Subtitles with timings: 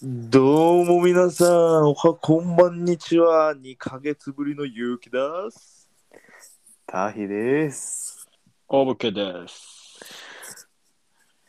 [0.00, 1.48] どうも皆さん、
[1.88, 3.52] おはこんばんにちは。
[3.56, 5.18] 2ヶ月ぶりのゆうきで
[5.50, 5.90] す。
[6.86, 8.28] タヒです。
[8.68, 10.06] オブケです。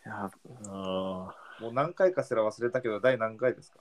[0.04, 0.32] いや
[0.66, 1.32] あ
[1.62, 3.78] もう何回かすら忘れたけど、第何回ですか？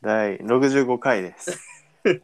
[0.00, 1.58] 第65回です。
[2.06, 2.14] は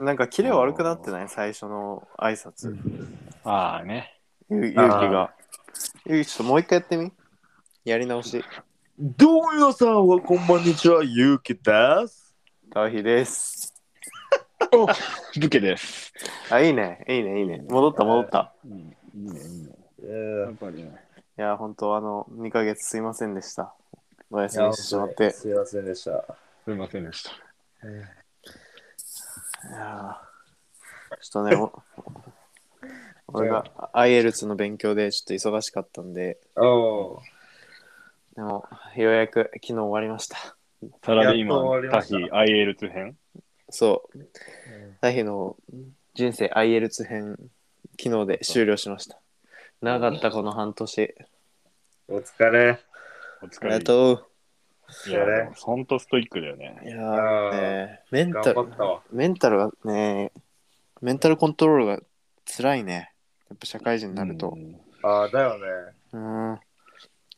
[0.00, 0.02] い。
[0.02, 1.28] なんかキレ悪くなってない？
[1.28, 2.76] 最初の挨拶。
[3.44, 4.18] あーね。
[4.50, 5.32] ゆゆうきが。
[6.04, 7.12] ゆうきちょっともう一回やってみ？
[7.84, 8.42] やり直し。
[8.98, 11.04] どうも皆さん、おはこんばんにちは。
[11.04, 11.60] ゆうきで
[12.08, 12.34] す。
[12.70, 13.74] タヒです。
[14.72, 14.86] お
[15.38, 16.14] ブケです。
[16.50, 17.04] あ、いいね。
[17.06, 17.62] いいね、いいね。
[17.68, 18.54] 戻った、戻った。
[18.64, 19.68] うん、いいね、いいね。
[20.02, 20.96] えやっぱりね。
[21.38, 23.74] いや、本当あの、2ヶ月すいませんでした。
[24.30, 25.30] お休みしてしまって。
[25.30, 26.24] すいませんでした。
[26.64, 27.30] すいませんでした。
[27.30, 27.32] い
[29.72, 31.82] やーちょっとね、お
[33.28, 37.20] 俺が IELTS の勉強でちょっと忙しかったんで、お
[38.36, 40.36] でも、ようやく昨日終わりました。
[41.02, 43.16] サラリーやっと終わりマン、タましたヒ、IL2 編？
[43.70, 44.18] そう。
[45.00, 45.56] タヒの
[46.14, 47.36] 人生 IELTS 編、
[47.98, 49.18] 昨日で終了しました。
[49.80, 51.14] 長かったこの半年。
[52.08, 52.78] お疲れ。
[53.42, 53.84] お疲ありがれ。
[53.84, 54.26] とう。
[55.08, 56.78] いや、でもほんとストイックだよね。
[56.84, 60.30] いやあーーね、メンタル頑張ったわ、メンタルがね、
[61.00, 62.00] メンタルコントロールが
[62.44, 63.12] 辛いね。
[63.48, 64.58] やっぱ社会人になるとう。
[64.58, 65.64] んああ、だよね。
[66.12, 66.60] うん。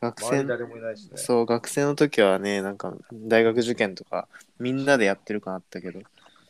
[0.01, 1.17] 学生周り誰もいないしね。
[1.17, 6.01] そう、学生の時はね、なんか大学受験とかみんなでやってるかなったけど、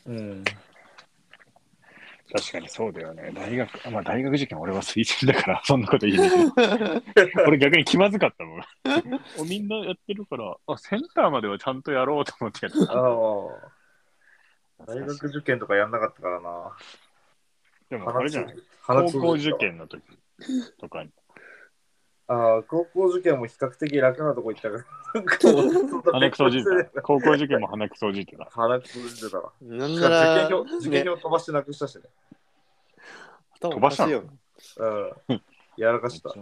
[0.07, 0.45] うん。
[2.31, 3.33] 確かにそうだよね。
[3.35, 7.43] 大学、あまあ大学受験俺は推薦だから、 そんなこと言えないけど。
[7.49, 8.63] 俺逆に気まずかったもん。
[9.39, 12.93] おみんなやってるから、あ、センターまではちゃんとやろうと思ってやってた。
[12.93, 14.87] ああ。
[14.87, 16.77] 大学受験とかやんなかったからな。
[17.89, 18.57] でもあれじゃない？
[18.83, 20.03] 鼻高校受験の時
[20.79, 21.11] とかに。
[22.31, 24.85] ああ、高校受験も比較的楽なとこ行ったから。
[26.13, 27.01] 鼻くそじいてた。
[27.03, 28.45] 高校受験も鼻くそじいてた。
[28.51, 29.53] 鼻くそじてたわ。
[29.63, 32.03] なん受なら、験票、受験票飛ばしてなくしたしね。
[33.61, 34.25] 頭おかしいよ。
[35.29, 35.43] うん。
[35.79, 36.35] やらかした。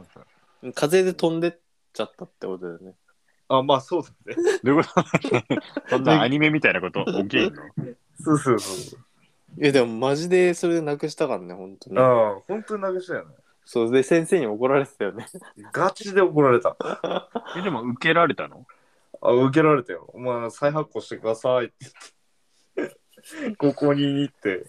[0.74, 1.54] 風で飛んでっ
[1.92, 2.94] ちゃったってことだよね。
[3.48, 4.34] あ、まあそうだね。
[4.64, 5.04] どういうこと？
[5.88, 7.04] そんなアニメみたいなこと？
[7.22, 7.62] 起きるの？
[8.18, 9.00] そうそうそう。
[9.62, 11.98] いや、でもマジでそれでなくしたからね、本当に。
[11.98, 13.36] ああ、本当になくしたよね。
[13.66, 15.26] そう、で、先生に怒られてたよね。
[15.72, 16.76] ガチで怒られた。
[17.58, 18.64] え、でも受けられたの？
[19.20, 20.08] あ、受けられたよ。
[20.14, 21.74] お前、再発行してくださいって
[22.76, 23.56] 言って。
[23.56, 24.66] 高校に行って。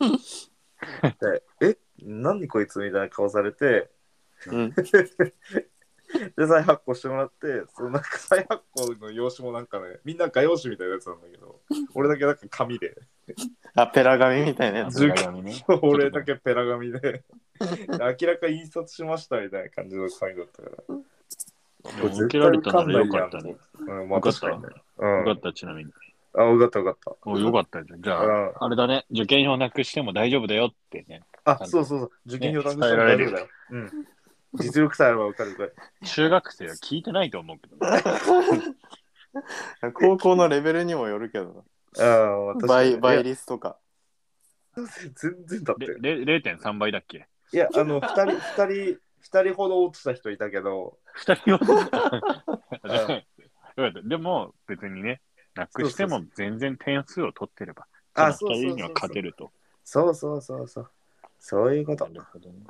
[1.20, 3.88] でえ何こいつみたいな顔されて、
[4.46, 4.74] うん。
[6.36, 11.60] で、再発行してもらって、そのなんか再発行の用紙もなんかね、みんな画用紙みたいなやつなんだけど、
[11.94, 12.96] 俺だけなんか紙で、
[13.74, 15.06] あ、ペラ紙みたいなやつ。
[15.06, 15.14] ね。
[15.82, 17.22] 俺だけペラ紙で、
[17.60, 20.96] 明らか印刷しましたみたいな感じの紙だったから。
[21.82, 23.56] 受けられたならよかったね。
[23.78, 24.68] うん、まあ確かにね。
[24.98, 25.18] うん。
[25.20, 25.92] よかった、ちなみに。
[26.34, 27.30] あ、よかったよかった。
[27.30, 28.02] およかったじゃん。
[28.02, 29.06] じゃうんあ、あれだね。
[29.10, 31.22] 受験票なくしても大丈夫だよってね。
[31.44, 32.10] あ、そうそうそう。
[32.26, 33.48] 受験票なくしても大丈夫だよ。
[33.70, 33.90] うん。
[34.54, 35.72] 実力さえあれば受かるぐらい。
[36.06, 38.02] 中学生は聞いてないと思うけどね。
[39.94, 41.64] 高校のレベルにもよるけど
[41.98, 42.66] ああ、な。
[42.66, 43.24] 倍、倍倍。
[43.24, 43.78] 率とか。
[45.14, 45.86] 全然だって。
[45.86, 47.28] れれ0.3倍だっけ？
[47.52, 51.58] いや、あの、二人、二人、二人ほど落ちた人いたけど、二人は
[53.76, 55.20] よかったでも別にね、
[55.54, 59.50] なくしても全然点数を取ってれば、あ、その二人には勝てると。
[59.84, 60.90] そうそうそうそう。
[61.38, 62.06] そういうこと。
[62.06, 62.66] るほどね。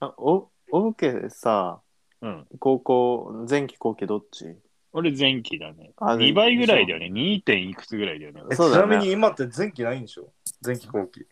[0.00, 1.80] あ、お、おぶけさ、
[2.20, 2.46] うん。
[2.58, 4.56] 高校、前期後期どっち？
[4.92, 5.92] 俺前期だね。
[5.98, 7.06] あ2倍ぐらいだよね。
[7.12, 7.42] 2.
[7.42, 8.42] 点いくつぐらいだよね。
[8.50, 10.32] えそうだよねちなみに今って前期ないんでしょ？
[10.64, 11.26] 前期後期。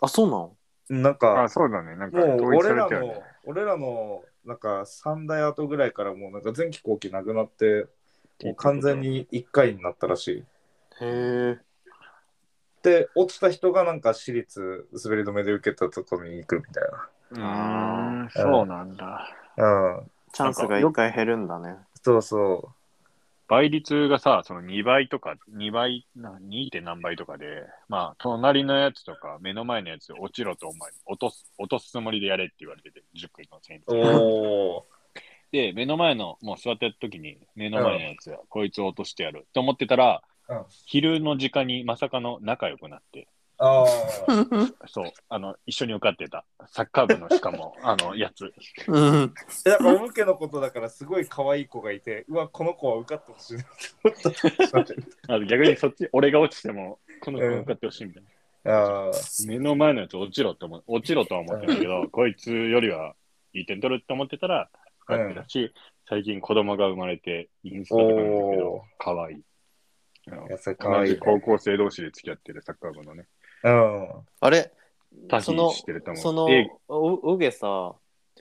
[0.00, 0.56] あ、そうなの？
[0.88, 1.96] なんかあ、、そうだね。
[1.96, 7.86] なんかもう統一俺らされたよねの、俺らの、なんか三代後ぐらいからもうなんか前期後期なくなって、
[8.42, 10.38] もう完全に1回になったらしい。
[10.38, 10.44] へ
[11.00, 11.58] え。
[12.82, 19.28] で、落ちた人がなんか私立滑り止めで受けたところに行くみたいうーん、そうなんだ。
[19.56, 19.64] な。
[19.64, 20.10] うん。
[20.32, 21.76] チャンスが一回減るんだね。
[22.02, 22.72] そうそ
[23.48, 26.70] 倍率がさ、その2倍とか、2倍、な 2.
[26.70, 33.82] 点何倍とかで、まあ、隣のやつとか、目の前のやつ落ちろと思い、落とす、落とすつもりでやれって言われてて、塾の先う。
[33.94, 34.84] 生。
[35.52, 40.31] で、目の前の、もう座ってる時に、目の前のやつは、こいつを落としてやるって思ってたら、うん
[40.86, 43.28] 昼の時間にまさかの仲良くなって、
[43.62, 43.86] ああ。
[44.88, 48.52] そう、あの、一緒に受かってた、サッカー部のしかも、 あの、やつ。
[48.88, 49.34] うん。
[49.64, 54.86] え、なんか、おむけのことだから、すごい可愛い子がいて、うわ、この子は受かってほしいなって思っ
[55.26, 55.44] た。
[55.46, 58.22] 逆にそっち、俺が落ちても、この子受かってほしいみたい
[58.64, 58.74] な。
[58.74, 59.12] ああ。
[59.46, 63.14] 目の前のやつ落ちろって思う、落ちろとは思ってないけど、こいつよりは
[63.52, 64.70] いい点取るって思ってたら、
[65.04, 65.72] 受かってたし、
[66.08, 69.42] 最近子供が生まれて、インスタとかなんだけおど、かわいい。
[70.28, 71.14] うんいや、それかわ同いい、ね。
[71.16, 73.26] じ高校生同士で付き合ってるサッカー部のね、
[73.64, 74.08] うん。
[74.40, 74.72] あれ？
[75.42, 76.22] そのしてると思う。
[76.22, 77.94] そのえおおげさ、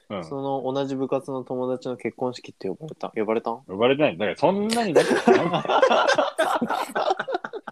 [0.10, 3.10] うん、その同じ部活の友達の結婚式って呼ばれた？
[3.10, 3.64] 呼ばれたん？
[3.66, 4.18] 呼ばれてない。
[4.18, 5.64] だからそんなに仲良くない。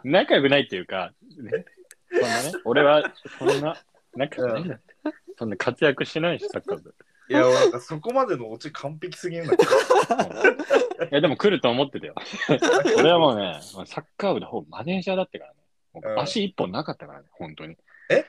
[0.03, 1.65] 仲良くないっていうか、ね、
[2.11, 3.77] そんなね、俺はそんな
[4.15, 4.95] 仲良くないんだって。
[5.38, 6.95] そんな活躍してないし、サッカー部。
[7.29, 9.63] いや、なんかそこまでのオチ完璧すぎるんだけ
[11.05, 12.15] いや、でも来ると思ってたよ。
[12.47, 12.55] ど。
[12.99, 16.21] 俺はもうね、サッカー部の方マネージャーだったからね。
[16.21, 17.77] 足一本なかったからね、本当に。
[18.09, 18.25] え？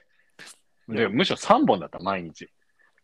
[0.89, 2.51] でむしろ三本だった、毎日。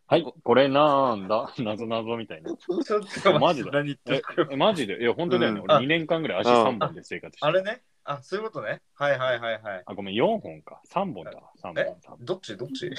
[0.09, 2.51] はい、これなんだ、なぞなぞみたいな。
[2.57, 5.01] ちょっと待ってマジで何言ってえるか、えマジで？
[5.01, 5.61] いや、本当だよね。
[5.61, 7.83] うん俺2年間ぐらい足3本で生活してあれね？
[8.05, 8.83] あ、そういうことね。
[8.95, 9.83] はいはいはいはい。
[9.85, 10.81] あ、ごめん、4本か。
[10.91, 11.51] 3本だわ。
[11.61, 11.79] 3本。
[11.79, 11.97] え？
[12.01, 12.57] 三本どっち？
[12.57, 12.91] どっち？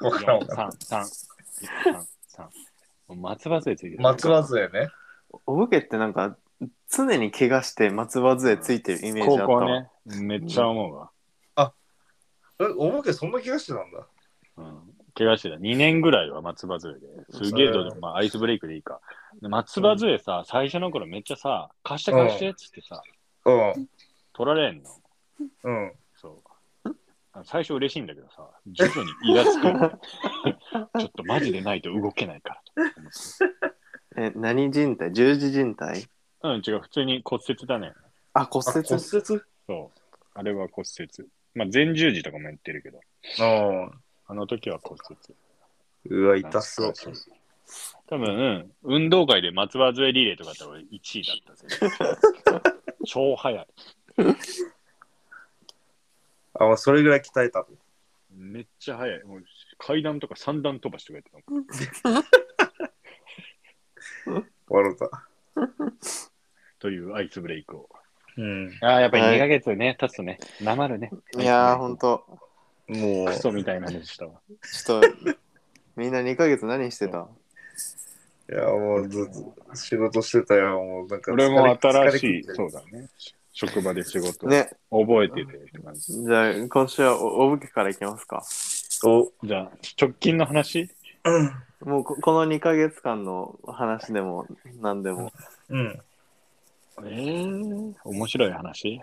[0.00, 0.70] わからんわからん。
[0.70, 2.06] 3、3、
[3.08, 3.16] 3、3。
[3.16, 4.02] 松葉杖ついてる。
[4.02, 4.88] 松葉杖ね。
[5.46, 6.36] おぶけってなんか
[6.88, 9.60] 常に怪我して松葉杖ついてるイメージあったわ。
[9.60, 9.66] 高
[10.06, 11.10] 校ね、めっちゃ思うわ。
[12.58, 14.06] え、おぼけそんな気がしてたんだ？
[14.58, 14.80] うん。
[15.14, 15.56] 怪我してた。
[15.56, 17.00] 2年ぐらいは松葉杖で。
[17.30, 19.00] すげえどまあ、アイスブレイクでいいか。
[19.40, 23.02] で松葉杖さ、最初の頃めっちゃさ、貸して貸してっつってさ、
[23.46, 23.88] うん。
[24.34, 24.90] 取られんの。
[25.64, 25.92] うん。
[27.42, 27.42] そう。
[27.42, 29.98] あ最初嬉しいんだけどさ、徐々にイラつく。
[31.00, 33.60] ちょっとマジでないと動けないからと思って。
[34.16, 35.12] え、何人体？
[35.12, 36.06] 十字靭帯
[36.42, 37.92] うん、違う、普通に骨折だね。
[38.32, 38.78] あ、骨折？
[38.78, 39.22] あ骨折？
[39.66, 40.00] そう。
[40.34, 41.28] あれは骨折。
[41.54, 43.00] まあ、前十字とかも言ってるけど、
[43.40, 43.42] う
[43.86, 43.90] ん。
[44.26, 45.18] あの時は骨折。
[46.06, 46.94] うわ、痛そう。
[48.08, 51.68] 多分、うん、運動会で松葉杖リレーとかだったら俺1位だったぜ。
[53.06, 53.66] 超速い。
[56.60, 57.72] あ、まあ、それぐらい鍛えたと。
[58.30, 59.24] めっちゃ速い。
[59.24, 59.44] もう
[59.78, 61.66] 階段とか三段飛ばしてくれてたもん
[64.68, 65.10] 笑った。
[66.78, 67.88] というアイスブレイクを。
[68.36, 68.78] うん。
[68.82, 71.10] ああ、やっぱりはい2ヶ月ね、経つとね、なまるね。
[71.38, 72.24] いやー、ほんと。
[72.88, 74.40] もうク、ソみたいな話したわ。
[74.62, 75.08] ちょっと、
[75.96, 77.26] みんな2ヶ月何してた？
[78.50, 79.34] いや、もうずっ
[79.66, 80.82] と仕事してたよ。
[80.82, 83.08] もうなんか俺も新しい、そうだね。
[83.66, 86.22] 職場で仕事、ね、覚えててって感じ。
[86.22, 88.42] じゃあ今週はおおぶけからいきますか。
[89.04, 89.70] お、じゃあ、
[90.00, 90.88] 直近の話？
[91.80, 94.46] もうここの2ヶ月間の話でも
[94.80, 95.30] 何でも。
[95.68, 96.00] うん。
[97.02, 99.00] えー、面白い話？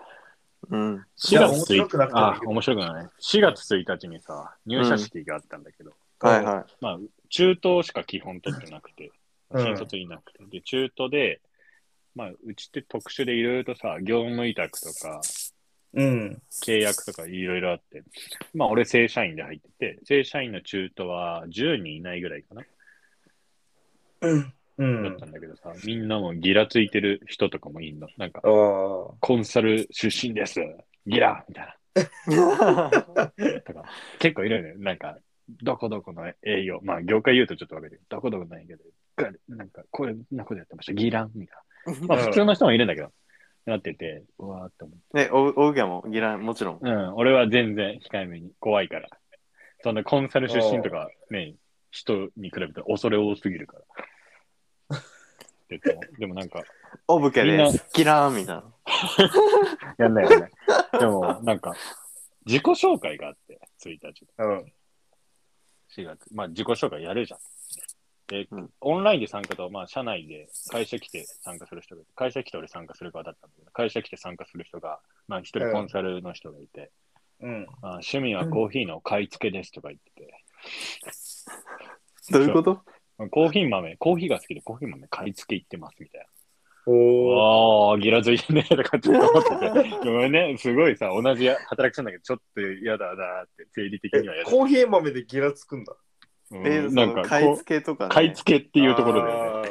[0.69, 1.05] うん。
[1.17, 3.09] 4いや月1面白くなくてもいいあけ、ど面白くない。
[3.21, 6.97] 4月1日にさ、入社式があったんだけど、はいはまあ、
[7.29, 9.11] 中東しか基本取ってなくて、うん
[9.49, 11.39] 新卒いなくて、で、中途で、
[12.17, 15.21] まあ、うちって特殊でいろいろとさ、業務委託とか、
[15.93, 16.41] うん。
[16.65, 18.03] 契約とかいろいろあって、
[18.55, 22.63] まあ、俺正社員で入ってて、正社員の中途は10人いないぐらいかな、
[24.21, 24.53] うん。
[24.79, 25.25] うだっんた。
[25.27, 28.07] んだけどさ、みんなもギラついてる人とかもいんの。
[28.17, 28.41] なんか。
[28.41, 30.59] コンサル出身です。
[31.05, 31.77] ギラみたい
[32.29, 32.35] い。
[32.35, 33.31] な。
[33.61, 33.85] とか、
[34.19, 34.73] 結構いるよね。
[34.77, 35.19] なんか、
[35.63, 36.79] どこどこの営業。
[36.83, 38.83] まあ、業界言うとちょっとわかるけど、どこどこの営業で、
[39.15, 40.93] ガなんか、これなことやってました。
[40.93, 41.66] ギランみたいな。
[42.07, 43.11] まあ、普通の人もいるんだけど、
[43.65, 45.17] なってて、うわーって思って。
[45.25, 46.79] ね、おおぶけもギラン、もちろん。
[46.81, 49.09] うん、俺は全然控えめに怖いから。
[49.83, 51.55] そんなコンサル出身とかね、
[51.91, 54.99] 人に比べて恐れ多すぎるから。
[55.69, 56.63] でも でもなんか、
[57.07, 57.89] おぶけみんなです。
[57.93, 58.63] ギランみたいな。
[60.05, 60.51] やんないよね。
[60.99, 61.75] でもなんか、
[62.45, 64.27] 自己紹介があって、1日。
[64.37, 64.73] うん。
[65.89, 66.33] 4月。
[66.33, 67.39] まあ自己紹介やるじゃん。
[68.27, 76.91] で、うんオンラインで参加と、まあ社内で会社来て参加する人がいて、会社来て俺参加する側だったんだけど、会社来て参加する人が、まあ一人コンサルの人がいて、
[77.41, 77.67] うん。
[77.81, 80.43] あ趣味はコーヒーの買い付けですとか言ってて、
[82.33, 82.81] どういうこと？
[83.31, 86.27] コーヒー豆、コーヒーが好きでコーヒー豆買い付け行ってますみたいな。
[86.85, 87.91] おー。
[87.91, 89.89] ああ、ギラついてねとかっと思ってて。
[90.05, 94.49] ごめんね、すごいさ、同じ働きしたんだけど、ちょっと嫌だなって、生理的には嫌だ。
[94.51, 95.95] コーヒー豆でギラつくんだ？
[96.51, 98.13] うんえー、なんか買いこ付けとか、う、ね。
[98.15, 99.69] 買い付けっていうところだよね。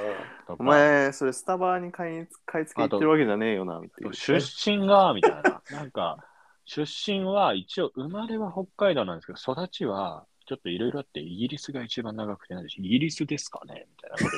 [0.49, 4.15] お前、それスタバに買い買い付け行ってるわけじゃねえよな、っていう。
[4.15, 5.63] 出身が、みたいな。
[5.73, 6.25] なんか、
[6.65, 14.31] 出身は一応、生まれは北海道なんですけど、育ちは、ちょっといろいろあって、イギリスが一番長くて、なんでイギリスですかねみたいなこと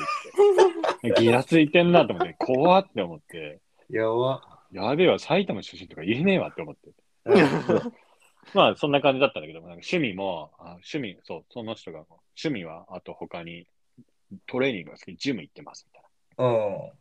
[1.03, 1.21] 言って。
[1.21, 4.41] ギラついてんなと思って、怖って思って、やば。
[4.71, 6.91] やべえわ、埼玉出身とか言えねえわって思って。
[8.53, 12.03] まあ、そんな感じだったんだけど、なんか趣味も、あ趣味、そう、その人が、
[12.41, 13.67] 趣味は、あと他に、
[14.47, 16.53] トレーニングが好き、ジム行ってます、みたいな。
[16.53, 16.91] うん。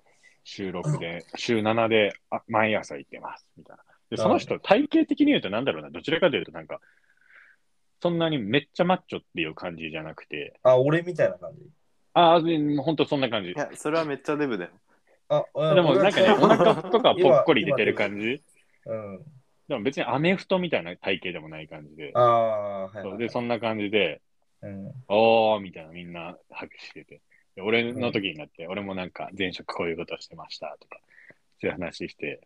[0.44, 3.82] 週6で、週7であ毎朝行ってます、みたいな。
[4.10, 6.80] で、その人、体型的に言うとなんだろうな、どちらかというとなんか、
[8.00, 11.68] そんなにめっちゃマッチョっていう感じじゃなくて、あ、俺みたいな感じ？
[12.14, 13.52] ああ、ほんとそんな感じい。
[13.56, 14.70] や、それはめっちゃデブだよ。
[15.28, 18.42] あ、うでもなんかね、お腹とかぽっこり出てる感じ。
[18.86, 19.20] うん。
[19.68, 22.12] でも別にアメフトみたいな体型でもない感じで。
[22.14, 23.02] ああ、はい、はい。
[23.02, 24.22] そうで、そんな感じで、
[24.62, 24.92] うん。
[25.08, 27.20] おーみたいなみんな拍手してて。
[27.56, 31.00] で俺の時になって、俺もなんか前職こういうことしてましたとか、
[31.60, 32.40] そういう話して、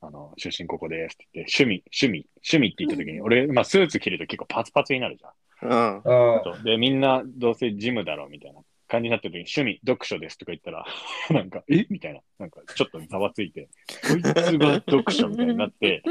[0.00, 5.32] あの、出身ここですって言って、趣味、趣味、趣味って言った時に、俺、まあスーツ着ると結構パツパツになるじゃん。
[5.66, 6.64] うん。
[6.64, 10.86] で、みんなどうせジムだろうみたいな感じになってる時に、趣味、読書ですとか言ったら、
[11.30, 11.86] なんか、え？
[11.90, 13.68] みたいな、なんかちょっとざわついて、
[14.08, 16.02] こいつが読書みたいになって、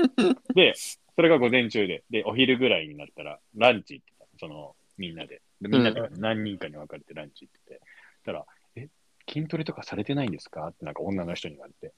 [0.54, 5.42] で、それが午前中で、で、お昼ぐらいになったら、ランチ行ってた、その、みんなで。
[5.62, 7.82] でみんなで何人かに分かれてランチ行ってて、
[8.26, 8.46] たら、
[8.76, 8.90] え、
[9.32, 10.68] 筋トレとかされてないんですか？
[10.68, 11.94] ってなんか女の人に言われて、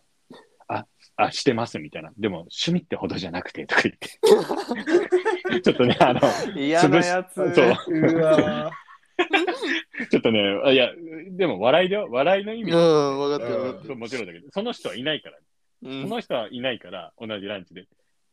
[0.67, 0.85] あ、
[1.15, 2.11] あ、してますみたいな。
[2.17, 4.09] でも、趣味ってほどじゃなくて、とか言って。
[5.61, 6.21] ちょっとね、あの、
[6.55, 7.35] 嫌なやつ。
[7.35, 8.71] そううわ
[10.11, 10.91] ちょっとね、あいや、
[11.31, 12.07] でも笑いだよ。
[12.09, 13.87] 笑いの意味うん、分かってるうん分かってる。
[13.87, 15.37] そうもちろんだけど、その人はいないから、
[15.83, 17.85] うんその人はいないから、同じランチで。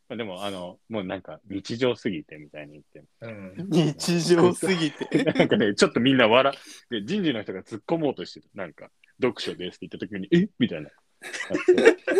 [0.09, 3.03] まあ、でも、あの、もうなんか日常すぎてみたいに言って。
[3.21, 3.69] ーうん。
[3.69, 5.23] 日常すぎて。
[5.23, 6.53] なんかね、ちょっとみんな笑
[6.89, 8.47] で、人事の人が突っ込もうとしてる。
[8.53, 8.91] なんか、
[9.21, 10.49] 読書ですって言った時に、え？
[10.59, 10.89] みたいな。
[10.89, 10.93] あ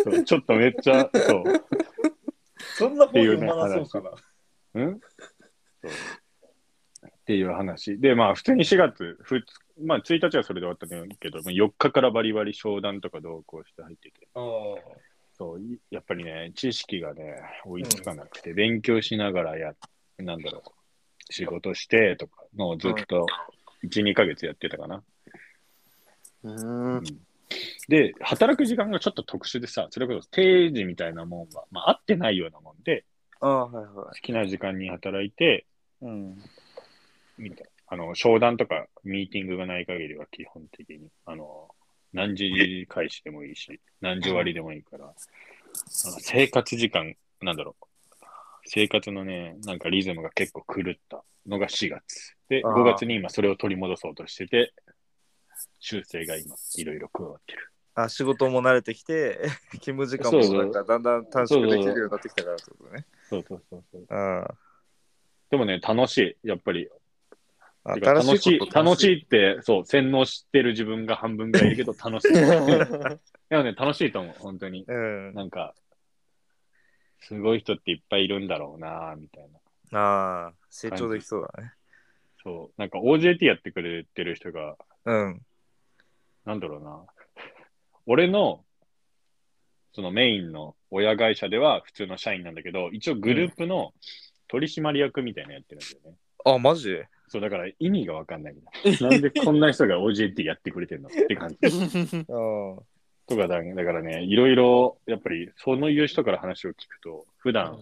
[0.04, 1.44] そうちょっとめっちゃ、そう。
[2.78, 4.12] そんな本読まなそうかな。
[4.76, 5.00] うん？
[5.82, 5.92] そう
[7.06, 8.00] っていう話。
[8.00, 9.46] で、まあ、普通に4月、ふつ
[9.82, 14.40] まあ、1日はそれで終わったんだけど、まあ4日からバリバリ商談とか同行して入ってて、あ
[15.44, 17.36] そう、いやっぱりね、知識がね、
[17.66, 19.74] 追いつかなくて、勉強しながらや、
[20.18, 23.28] なんだろう、仕事してとかのをずっと
[23.84, 25.04] 1、2ヶ月やってたかな。
[26.44, 27.04] うん。
[27.90, 33.04] で、働く時間がちょっと特殊でさ、それこそ定時みたいなもんは、まあ、合ってないようなもんで、
[33.42, 35.66] あ、はいは好きな時間に働いて、
[36.02, 36.06] い。
[36.06, 36.38] うん。
[37.38, 37.70] みたいな。
[37.88, 41.70] あの、商談とかミーティングがない限りは基本的に、あの、
[42.14, 45.14] 何時開始でもいいし、何時終わりでもいいから、
[46.20, 47.86] 生活時間、なんだろう、
[48.66, 52.36] 生活のね、なんかリズムが結構狂ったのが4月。
[52.50, 54.74] で、あー5月に今それを取り戻そうとしてて、
[55.80, 57.70] 修正が今、いろいろ加わってる。
[57.96, 59.40] あ、仕事も慣れてきて、
[59.82, 63.06] 勤務時間もなんかだんだん短縮できるようになってきたからってことね。
[63.30, 64.08] そうそうそうそう。
[64.08, 64.48] うん。
[65.50, 66.48] でもね、楽しい。
[66.48, 66.90] やっぱり。
[67.86, 72.34] 楽しい楽しいって、そう、洗脳してる自分が半分ぐらいいるけど楽しい。
[73.50, 74.86] でもね、楽しいと思う、本当に。
[74.88, 75.34] うん。
[75.34, 75.76] なんか、
[77.20, 79.50] すごい人っていっぱいいるんだろうな、みたい
[79.92, 80.00] な。
[80.00, 81.74] ああ、成長できそうだね。
[82.42, 85.42] そう、なんか OJT やってくれてる人が、うん。
[86.46, 87.06] なんだろうな。
[88.06, 88.66] 俺の、
[89.94, 93.94] そのメインの親会社では普通の社員なんだけど、一応グループの
[94.48, 96.18] 取締役みたいなのやってるんだよね。
[96.46, 96.90] あ、マジ？
[96.90, 99.10] でそう、だから意味がわかんないみたいな。
[99.12, 101.10] なんでこんな人が OJT やってくれてんの？
[101.10, 101.58] って感じ。
[102.28, 102.80] うん。
[103.26, 107.80] とかだだからね、いろいろ、やっぱり、そのいう人から話を聞くと、普段、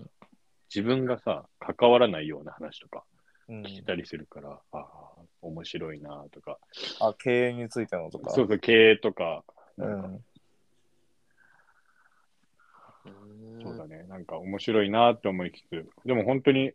[0.73, 3.03] 自分がさ、関わらないような話とか
[3.49, 6.57] うん聞いたりするから、ああ、面白いなとか、
[6.99, 8.29] あ、経営についてのとか？
[8.31, 9.43] そうそう、経営とか、
[9.77, 10.23] うなんかん。
[13.63, 16.71] そうだね、なんか面白いなって思いつつ、でも本当に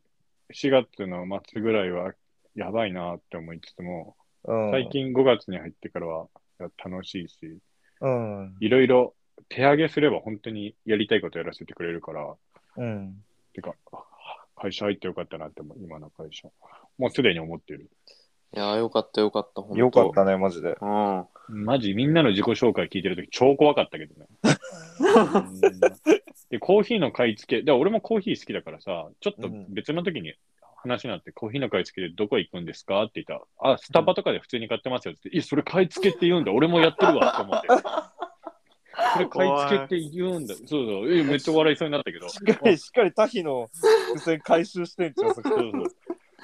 [0.52, 2.12] 4月の末ぐらいは
[2.56, 4.70] やばいなって思いつつも、うん。
[4.72, 4.88] 最。
[4.90, 7.58] 近5月に入ってからは楽しいし、
[8.00, 8.56] うん。
[8.60, 9.14] いろいろ
[9.48, 12.34] 手上げすれば本当にやりたいことやらせてくれるから、
[12.78, 13.16] うん。
[13.52, 13.74] てか、
[14.56, 16.48] 会社入ってよかったなって思う、今の会社。
[16.98, 17.90] もうすでに思ってる。
[18.54, 20.76] いやー、よかったよかった、ほんとよかったね、マジで。
[20.80, 21.26] うん。
[21.64, 24.26] マジ、みんなの自己紹介聞いてるとき超怖かったけどね。
[25.62, 30.34] うんで、コーヒーの買い付け、で俺もコーヒー好きだからさ、ちょっと別の時に
[30.86, 33.02] 話になって、コーヒーの買い付けでどこ行くんですか？
[33.02, 37.68] って言ったら、あ、スタバとかで普通に買ってますよって言って、え、それ買い付けって言うんだ、俺もやってるわって思って。
[39.12, 40.54] それ買い付けって言うんだ。
[40.54, 42.28] そうそう、え、めっちゃ笑いそうになったけど。
[42.28, 43.68] しっかり、しっかりタヒの
[44.14, 45.48] 伏線回収してんじゃん、そこ。
[45.50, 45.90] そうそう。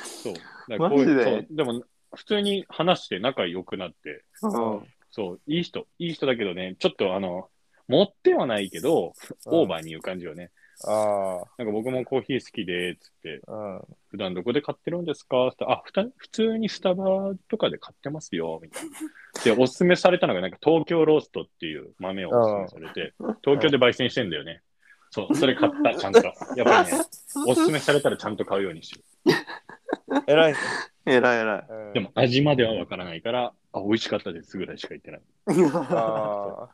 [0.04, 0.34] そう。
[0.68, 1.24] だからこうマジで？
[1.24, 1.82] そうでも、
[2.14, 4.86] 普通に話して仲良くなって、うん。
[5.10, 7.48] そう、いい人、いい人だけどね、ちょっとあの、
[7.88, 9.14] 持ってはないけど、
[9.46, 10.50] うんオーバーに言う感じよね。
[10.88, 13.52] あなんか僕もコーヒー好きで、つって、あ。
[13.52, 13.82] うん。
[14.10, 15.48] 普段どこで買ってるんですか？
[15.48, 19.54] ってあふた、普通にスタバとかで買ってますよ、みたいな。
[19.56, 24.62] で、おすすめされたのが、なんか東京ローストっていう豆をおすすめされて、東京で焙煎してんだよね。
[25.10, 26.22] そう、それ買った、ちゃんと。
[26.22, 26.34] やっ
[26.64, 27.04] ぱりね、
[27.46, 29.02] おすすめされたらちゃんと買うようにしよ
[30.26, 30.58] 偉いね。
[31.06, 31.66] えらいえらい。
[31.68, 31.92] うんう。
[31.94, 35.20] でも、味まではわからないから、あ、美味しかったですぐらいしか言ってない。
[35.74, 36.68] あ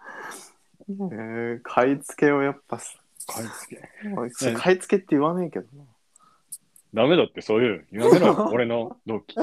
[0.89, 2.99] えー、買い付けをやっぱす、
[3.29, 4.55] 買い付け。
[4.55, 5.85] 買い付けって言わねえけどな。
[6.95, 9.37] ダメだって、そういう、やめろよ、 俺の同期。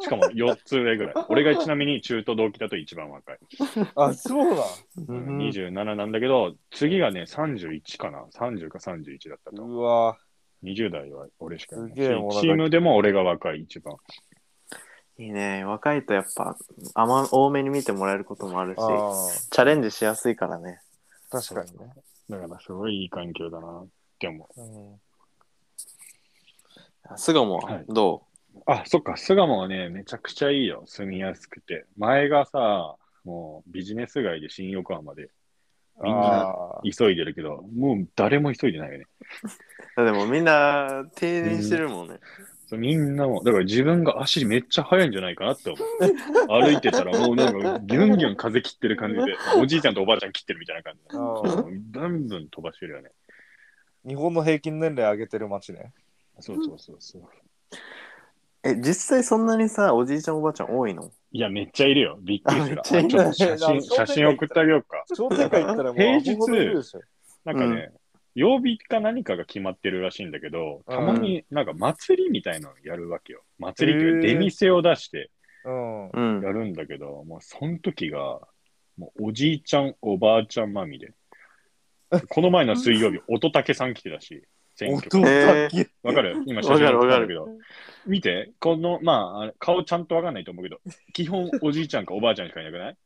[0.00, 1.14] しかも4つ上ぐらい。
[1.28, 3.38] 俺がちなみに中途同期だと一番若い。
[3.96, 4.64] あ、そうだ。
[5.08, 9.62] うん27なんだけど、次がね、31かな ?30 か31だったと。
[9.62, 10.18] うわ
[10.62, 13.96] 20代は俺しかいないしすげえもうなんかチームでも俺が若い、一番。
[15.18, 15.64] いいね。
[15.64, 16.56] 若いとやっぱ、
[16.94, 19.12] あま多めに見てもらえることもあるし、あ
[19.50, 20.80] チャレンジしやすいからね。
[21.30, 21.92] 確かにね。
[22.28, 23.88] だからすごいいい環境だなっ
[24.18, 24.60] て思う。
[24.60, 25.00] うん
[27.16, 28.22] 巣鴨ははいど
[28.66, 30.84] あ、そっか、巣鴨はね、めちゃくちゃいいよ。
[30.86, 31.84] 住みやすくて。
[31.98, 35.28] 前がさ、もうビジネス街で新横浜で
[36.02, 39.06] みんなあ急いでるけど、もう誰も急いでないよね。
[39.96, 42.18] う でもみんな停電してるもんね。
[42.18, 46.62] そうみんなも、だから自分が足めっちゃ速いんじゃないかなって思う。
[46.62, 49.22] 歩いてたらもうなんかギュンギュン風切ってる感じで、
[49.58, 51.78] おじいちゃんとおばあちゃん切ってるみたいな感じで。
[52.00, 53.10] ブンブン飛ばしてるよね。
[54.06, 55.92] 日本の平均年齢上げてる街ね。
[56.40, 57.22] そうそうそうそう。
[58.62, 61.10] え、実際そんなにさ、おじいちゃんおばあちゃん多いの？
[61.32, 62.18] いや、めっちゃいるよ。
[62.22, 62.80] びっくりする。
[62.82, 65.04] ちょっと写真、写真送ってあげようか。
[65.14, 66.36] 商店街行ったらもう平日
[67.44, 67.90] なんかね、
[68.34, 73.42] 曜日か何かが決まってるらしいんだけど、たまになんか祭りみたいなのやるわけよ。
[73.58, 75.30] 祭りっていう出店を出して
[76.44, 76.52] や。
[76.52, 78.40] るんだけど、もうその時が、
[78.96, 81.12] もうおじいちゃん、おばあちゃんまみれ。
[82.28, 84.42] この前の水曜日、 乙武さん来てたし、
[84.76, 85.20] 選挙。
[86.02, 86.42] わかる？
[86.46, 87.48] 今写わ真かるわかる送ったんだけど。
[88.06, 90.80] 見て、この、まあ顔ちゃんとわかんないと思うけど、
[91.12, 92.96] 基本おじいちゃんかおばあちゃんしかいなくない？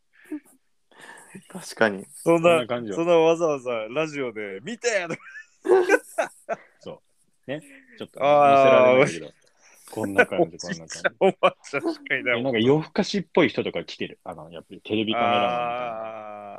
[1.49, 2.04] 確かに。
[2.14, 4.88] そんなそんな感じよそんなわざわざラジオで見て
[6.80, 7.00] ちょっと
[7.47, 9.33] 見せられないけど。
[9.90, 11.00] こんな感じ、こんな感じ。
[11.18, 14.18] おばあちゃんしかいななんか夜更かしっぽい人とか来てる？
[14.23, 15.59] あの、やっぱりテレビカメラマンみたい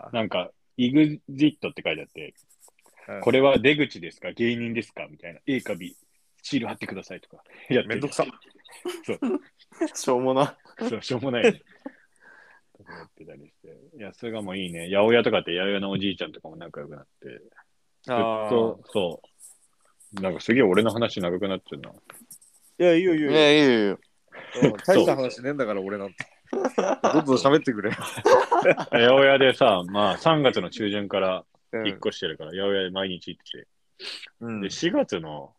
[0.07, 0.19] あな。
[0.19, 4.31] なんか、EXIT って書いてあって、ーこれは出口ですか？
[4.31, 5.07] 芸人ですか？
[5.09, 5.39] みたいな。
[5.45, 5.95] A か B、
[6.41, 7.43] シール貼ってくださいとか。
[7.69, 8.25] やってるめんどくさ。
[9.93, 10.57] しょうもな。
[10.89, 11.61] そう、しょうもないね。
[12.89, 13.97] とかやってたりして。
[13.97, 14.89] いや、それがもういいね。
[14.89, 17.29] 八百屋とかって八百屋のおじいちゃんとかも仲良くなって。
[18.03, 19.21] ずっと、そ
[20.17, 20.21] う。
[20.21, 21.89] なんかすげえ俺の話長くなってるな。
[21.91, 23.99] いや、いいよいいよいいよねいいよいいよ。
[24.63, 24.73] うん。
[24.85, 26.15] 大した話ねえんだから、俺なんて。
[26.51, 26.59] ど
[27.21, 27.91] んどん喋ってくれ。
[27.91, 33.67] 八百屋でさ、まあ3月の中旬からうん引っ越してるから、八百屋で毎日行ってて。
[34.41, 35.53] うんで、4月の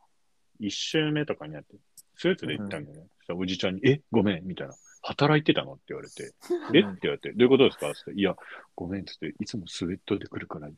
[0.60, 1.76] 1週目とかにやって、
[2.16, 3.06] スーツで行ったんだよね。
[3.18, 4.74] そしたらおじちゃんに、え、ごめん、みたいな。
[5.10, 6.32] 働いてたのって言われて、
[6.72, 6.80] え？
[6.80, 7.90] って言われて、どういうことですか？
[7.90, 8.36] っていや、
[8.76, 10.68] ごめんっつって、いつもスウェットで来るから、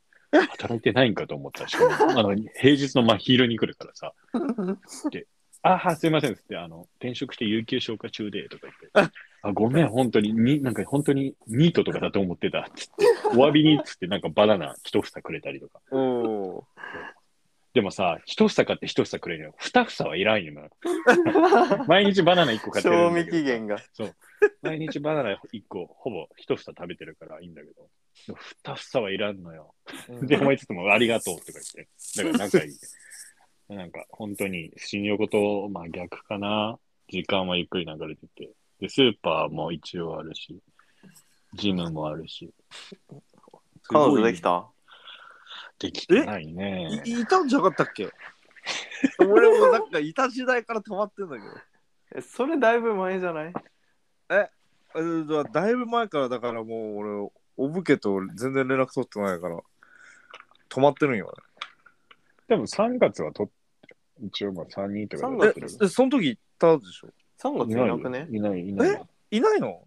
[0.50, 1.68] 働いてないんかと思った。
[1.68, 4.12] しかも、あの、平日の真昼に来るからさ。
[5.10, 5.26] で、
[5.60, 15.80] あは、すいませんっつって、あの、転職して有給消化中で、とか言って、 あ、ごめん、本当に、に、なんか本当にニートとかだと思ってた、つって、お詫びに、つって、なんかバナナ一房くれたりとか。
[17.74, 19.54] でもさ、一房買って一房くれるよ。
[19.58, 20.68] 二房はいらんよな。
[21.88, 23.30] 毎日バナナ一個買ってる賞味。
[23.30, 23.78] 期限が。
[24.60, 27.88] 毎日バナナ一個、ほぼ一房食べてるからいいんだけど。
[28.64, 29.74] 二房はいらんのよ。
[30.22, 31.88] で、思いつつもありがとうとか言って。
[32.16, 33.74] だから仲いい。
[33.74, 36.78] なんか、本当に、新横と、まあ逆かな。
[37.08, 38.50] 時間はゆっくり流れてて。
[38.80, 40.60] で、スーパーも一応あるし、
[41.54, 42.52] ジムもあるし。
[43.84, 44.68] 彼女できた？
[45.82, 47.02] できてないね。
[47.04, 48.08] いいたんじゃなかったっけ？
[49.18, 51.46] 俺もなんかいた時代から止まってんだけど。
[52.14, 53.52] えそれだいぶ前じゃない？
[54.30, 54.48] え
[54.94, 59.58] だだいぶ前からだからもう俺、おぶけと全然連絡取ってないから、
[60.68, 61.34] 止まってるんよ。
[62.46, 63.50] でも3月はと
[64.22, 67.08] 一応まあ3人とかで3えやってるえ、その時行ったでしょ
[67.40, 68.28] ?3 月いなくね？
[68.30, 68.90] いない、いない。
[68.90, 69.36] え？
[69.36, 69.82] いないの？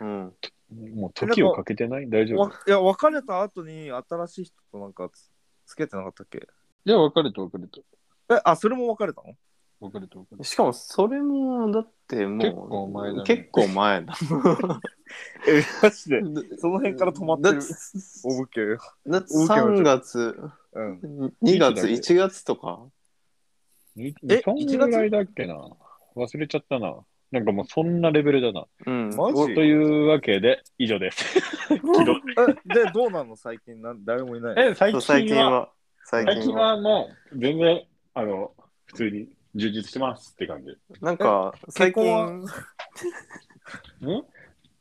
[0.00, 0.32] うん。
[0.72, 2.08] もう時をかけてない？
[2.08, 2.40] 大丈夫？
[2.40, 5.30] わいや、別れた後に新しい人となんかつ
[5.66, 6.38] つけてなかったっけ？
[6.84, 8.34] いや、別れた別れた。
[8.34, 9.34] え、あ、それも別れたの？
[9.80, 10.44] 別れた別れた。
[10.44, 14.14] しかもそれも、だってもう、結構前だね結構前だ。
[15.48, 16.22] え、マジで？
[16.58, 17.74] その辺から止まってるだって
[18.24, 18.60] おぶけ。
[19.06, 21.34] だって大きな3月、うん。
[21.42, 22.80] 2月、いつ1月とか？
[23.94, 25.68] にえそんぐらいだっけな？
[26.16, 26.96] 忘れちゃったな。
[27.32, 28.66] なんかもうそんなレベルだな。
[28.86, 29.16] うん。
[29.16, 31.34] マというわけで、以上です。
[31.34, 33.36] で、どうなの？
[33.36, 34.54] 最近なん誰もいない。
[34.70, 35.72] え、最そう最近は、近は、
[36.04, 36.76] 最最近近は。
[36.76, 37.82] はもう全然、
[38.14, 38.52] あの、
[38.86, 40.76] 普通に充実してますって感じ。
[41.00, 42.28] なんか、最結婚は？
[44.00, 44.24] 近、ん？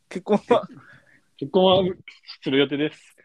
[0.09, 0.67] 結婚は？
[1.37, 1.95] 結婚は
[2.43, 3.15] する予定です。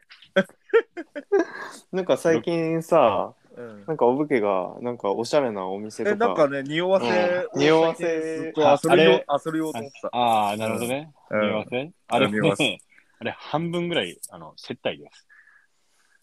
[1.93, 10.09] なんか最近さ、うんなんかおぶけが、なんかおしゃれなお店え、とか、なんかね、匂わせうん、匂わせずっとあそれよあそれようと思ってた。
[10.09, 11.12] ああ、なるほどね。
[11.31, 12.81] うん見えませんあれ見えますね、
[13.21, 15.27] あれ半分ぐらい、あの、接待です。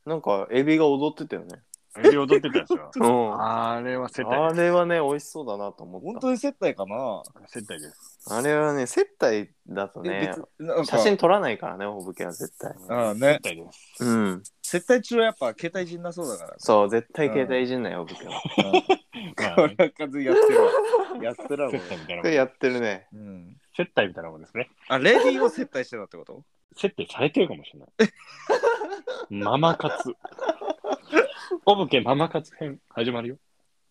[0.06, 1.62] なんかエビが踊ってたよね。
[1.96, 2.90] あれで踊ってたやつは。
[2.96, 3.42] うん
[3.76, 6.06] あれは接待あれはね、美味しそうだなと思った。
[6.06, 7.22] 本当に接待かな？
[7.48, 8.28] 接待です。
[8.32, 12.74] あれはね、接待だとえね、別なんか写真撮らないからね、お武家は絶対。
[12.90, 14.06] ああね接待です。
[14.06, 14.44] うん。
[14.64, 16.54] 接待中はやっぱ携帯いじんなそうだから。
[16.58, 18.42] そう、絶対携帯いじんないよ、お武家は。
[19.38, 20.72] まあこれは完全にやってるわ。
[21.22, 22.22] やってるわ、これ接待みたいなもん。
[22.24, 23.08] これやってるね。
[23.14, 23.58] うん。
[23.76, 24.70] 接待みたいなもんですね。
[24.88, 26.44] あ、レディーを接待してたってこと？
[26.76, 27.90] 接待されてるかもしれない。
[29.30, 30.16] ママ活。
[31.66, 33.38] おぶけママ活編始まるよ。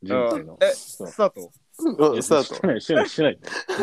[0.02, 0.58] 人生の。
[0.60, 1.50] え、そうスタート？
[1.78, 2.54] うわスタート。
[2.54, 3.38] してない、してない、してない。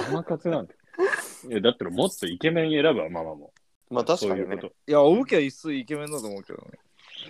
[0.10, 0.76] ママ活なんて。
[1.50, 3.54] いや、だったらもっとイケメン選ぶわ、ママも。
[3.90, 4.68] まあ確かにねそういうこ。
[4.68, 4.74] と。
[4.88, 6.80] いや、お武家は一数イケメンだと思うけどね。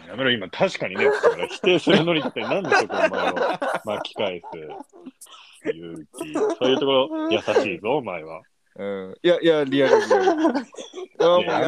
[0.08, 1.06] やめろ、今、確かにね、
[1.50, 3.36] 否定するのにって、なんでそこお前を
[3.86, 6.34] 巻き返す勇気。
[6.34, 8.42] そういうところ、優しいぞ、お前は。
[8.80, 9.16] うん。
[9.22, 10.18] いや、いや、リアルリア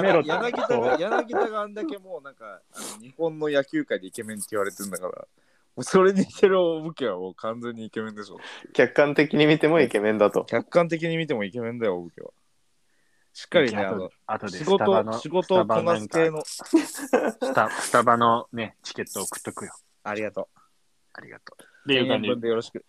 [0.01, 0.23] ル。
[0.23, 5.27] 柳田が、柳田があんだけもうなんか、あの日本の野球界でイケメンって言われてんだから、も
[5.77, 8.37] うそれに似てるお武家はもう完全にイケメンでしょ。
[8.71, 10.45] 客観的に見てもイケメンだと。
[10.45, 12.31] 客観的に見てもイケメンだよ、お武家は。
[13.33, 16.43] しっかりね、あの、あとで仕事、仕事をこなす系の。
[16.45, 19.73] スタスタバのね、チケットを送っとくよ。
[20.03, 20.47] ありがと
[21.13, 21.61] ありがとう。
[21.61, 21.65] う。
[21.91, 22.85] っていう1000円感じ分でよろしく。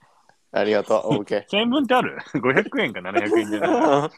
[0.55, 1.47] ありがとう、お武家。
[1.51, 4.11] 1000円分ってある ?500 円か700円じゃな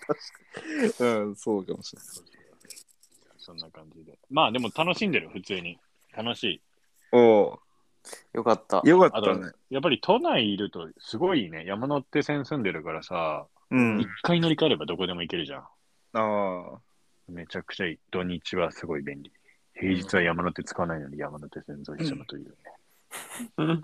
[1.01, 1.03] い？
[1.03, 2.09] うん、そうかもしれない。
[3.39, 4.19] そんな感じで。
[4.31, 5.79] まあでも楽しんでる、普通に。
[6.17, 6.61] 楽しい。
[7.13, 7.59] お
[8.35, 8.83] よかった。
[8.85, 14.09] よかったね。、やっぱり都内いるとすごいね、山手線住んでるからさ、うん一。
[14.23, 15.61] 回乗り換えればどこでも行けるじゃん。
[15.61, 15.69] あ
[16.15, 16.81] あ。
[17.29, 17.99] めちゃくちゃいい。
[18.11, 19.33] 土日はすごい便利。
[19.75, 23.81] 平日は山手使わないのに山手線沿い住むというね。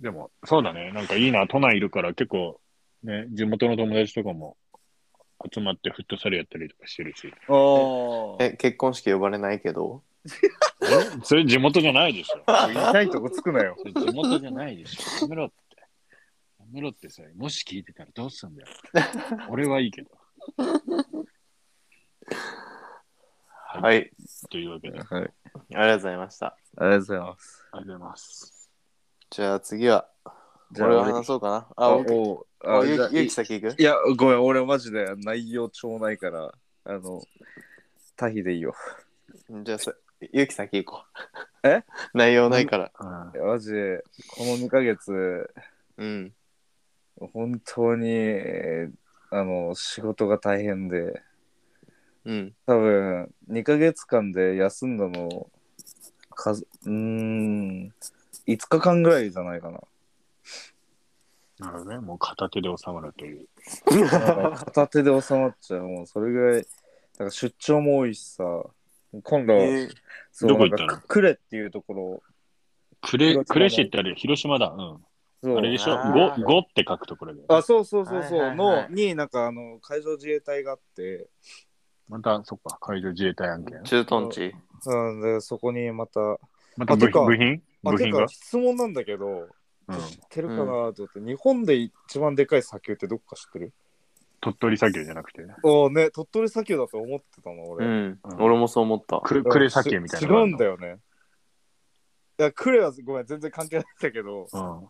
[0.00, 0.92] でも、そうだね。
[0.92, 2.60] なんかいいな、都内いるから結構、
[3.02, 4.56] ね、地元の友達とかも
[5.52, 7.32] 集まってフットサルやったりとかしてるし。
[7.48, 7.52] あ
[8.40, 8.44] あ。
[8.44, 10.02] え、結婚式呼ばれないけど？
[10.26, 10.30] え？
[11.22, 12.42] それ地元じゃないでしょ。
[12.72, 13.76] 痛いとこつくなよ。
[13.78, 15.26] それ地元じゃないでしょ。
[15.26, 15.54] やめろって。
[16.58, 18.68] やめろってさ、もし聞いてたらどうすんだよ。
[19.48, 20.10] 俺はいいけど。
[23.70, 23.82] はい。
[23.82, 24.10] はい。
[24.50, 25.22] というわけで、ありはい。
[25.22, 26.46] ありがとうございました。
[26.46, 27.64] ありがとうございます。
[27.70, 28.57] がとうございます。
[29.30, 30.08] じゃあ次は、
[30.72, 31.56] じゃあ俺が話そうかな。
[31.76, 32.46] あ、あ、お。
[32.64, 33.80] あ、あじゃあゆゆき先行く？
[33.80, 36.52] いや、ごめん、俺マジで内容超ないから、
[36.84, 37.22] あの、
[38.16, 38.74] タヒでいいよ。
[39.64, 39.92] じゃあさ、
[40.32, 41.04] ゆき先行こ
[41.62, 41.68] う。
[41.68, 41.84] え？
[42.14, 42.92] 内容ないから。
[42.98, 45.50] うんいやマジで、この2ヶ月、
[45.98, 46.34] うん。
[47.32, 48.92] 本当に、えー
[49.30, 51.20] あの、仕事が大変で、
[52.24, 52.54] うん。
[52.66, 55.50] 多分、2ヶ月間で休んだの、
[56.30, 57.94] 数、うーん、
[58.48, 59.80] 5日間ぐらいじゃないかな。
[61.58, 61.98] なるほどね。
[61.98, 63.46] もう片手で収まるという。
[64.56, 65.82] 片手で収まっちゃう。
[65.82, 66.66] もうそれぐらい、
[67.18, 68.44] なんか出張も多いしさ、
[69.22, 69.90] 今度、えー
[70.30, 71.00] そうどこ行ったの？
[71.08, 72.22] クレっていうところ、
[73.02, 74.68] クレ、クレシってある広島だ。
[74.68, 75.04] うん。
[75.42, 75.92] そうあれでしょ？
[75.94, 77.42] あーゴ、ゴって書くところで。
[77.48, 81.28] あ、そうそうそうそう、はいはいはいの、になんかあの、海上自衛隊があって、
[82.08, 83.82] また、そっか、海上自衛隊案件。
[83.84, 84.54] 駐屯地。
[84.86, 86.20] うんで、そこにまた、
[86.76, 87.62] また部品？
[87.84, 88.18] あ、部品が？
[88.20, 88.28] てか。
[88.28, 89.48] 質問なんだけど、
[89.88, 89.96] うん。
[89.96, 93.72] 知ってるかなと思って、日本で一番でかい砂丘ってどっか知ってる？
[94.40, 95.54] 鳥取砂丘じゃなくてね。
[95.64, 97.86] ああね、鳥取砂丘だと思ってたの、俺。
[97.86, 97.92] うん。
[98.22, 99.20] うん俺もそう思った。
[99.24, 100.58] クレクレ砂丘みたいなのがあるの。
[100.58, 101.00] 違うんだよね。
[102.38, 104.88] いや、クレはごめん、全然関係ないんだけど、うん。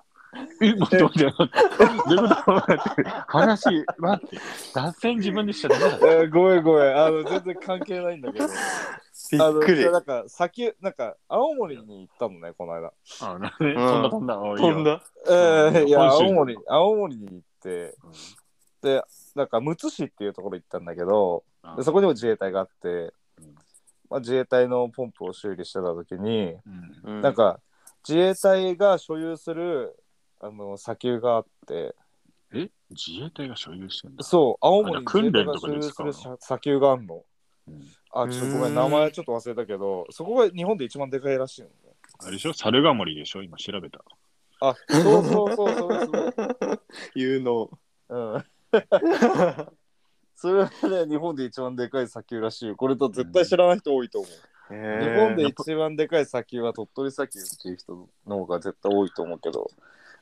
[0.61, 2.15] え、待って待って待って。
[2.15, 3.11] どういうこと待って。
[3.27, 4.37] 話、待って。
[4.75, 6.23] 脱線自分でしちゃダメだよ。
[6.25, 8.47] えーごめんごめん、あの、全然関係ないんだけど、
[9.37, 9.85] びあの、っくり。
[9.91, 12.93] なんか、砂丘、なんか、青森に行ったのね、この間。
[13.21, 13.75] あ、なるほどね。
[13.75, 14.35] 飛んだ飛んだ。
[14.57, 15.03] 飛んだ。
[15.27, 17.95] えー、いや、青森、青森に行って、
[18.83, 19.03] で、
[19.35, 21.45] なんか、むつ市っていうところ行ったんだけど、
[21.83, 23.55] そこにも自衛隊があって、うん
[24.11, 26.57] まあ、自衛隊のポンプを修理してた時に、
[27.05, 27.61] なん、か
[28.09, 29.95] 自衛隊が所有する
[30.41, 31.95] あの砂丘があって
[32.55, 32.71] え？
[32.91, 34.25] 自衛隊が所有してんだ。
[34.25, 37.23] そう青森あに訓練と自衛隊が所有かでう砂砂丘があるの
[37.69, 37.83] うん
[38.13, 41.75] あちょっとごめうんん名前ちょっと忘れたけどそこが日本で一番でかいらしいのね。
[42.21, 42.53] あれでしょ？
[42.53, 43.43] 猿ヶ森でしょ？
[43.43, 44.01] 今調べた。
[44.61, 46.33] あそうそうそうそれそれ
[47.15, 47.71] 言うの。
[48.09, 48.45] うん。
[50.35, 50.71] それは
[51.05, 52.77] ね日本で一番でかい砂丘らしいよ。
[52.77, 54.31] これと絶対知らない人多いと思う、
[54.73, 54.77] 日
[55.17, 59.71] 本で一番でかい砂丘は鳥取砂丘っていう人の方が絶対多いと思うけど。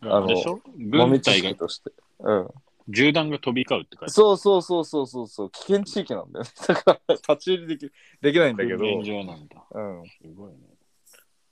[0.02, 0.60] あれでしょ？
[0.76, 1.92] 豆知軍隊が識として。
[2.20, 2.50] うん
[2.88, 8.56] 銃弾が飛び交うって書いてそうそうそうそうそうそう危険地域なんだよね だから立ち入りできできないん。
[8.56, 8.84] だけど、
[9.24, 9.66] なんだ。
[9.70, 10.58] うん、すごいね。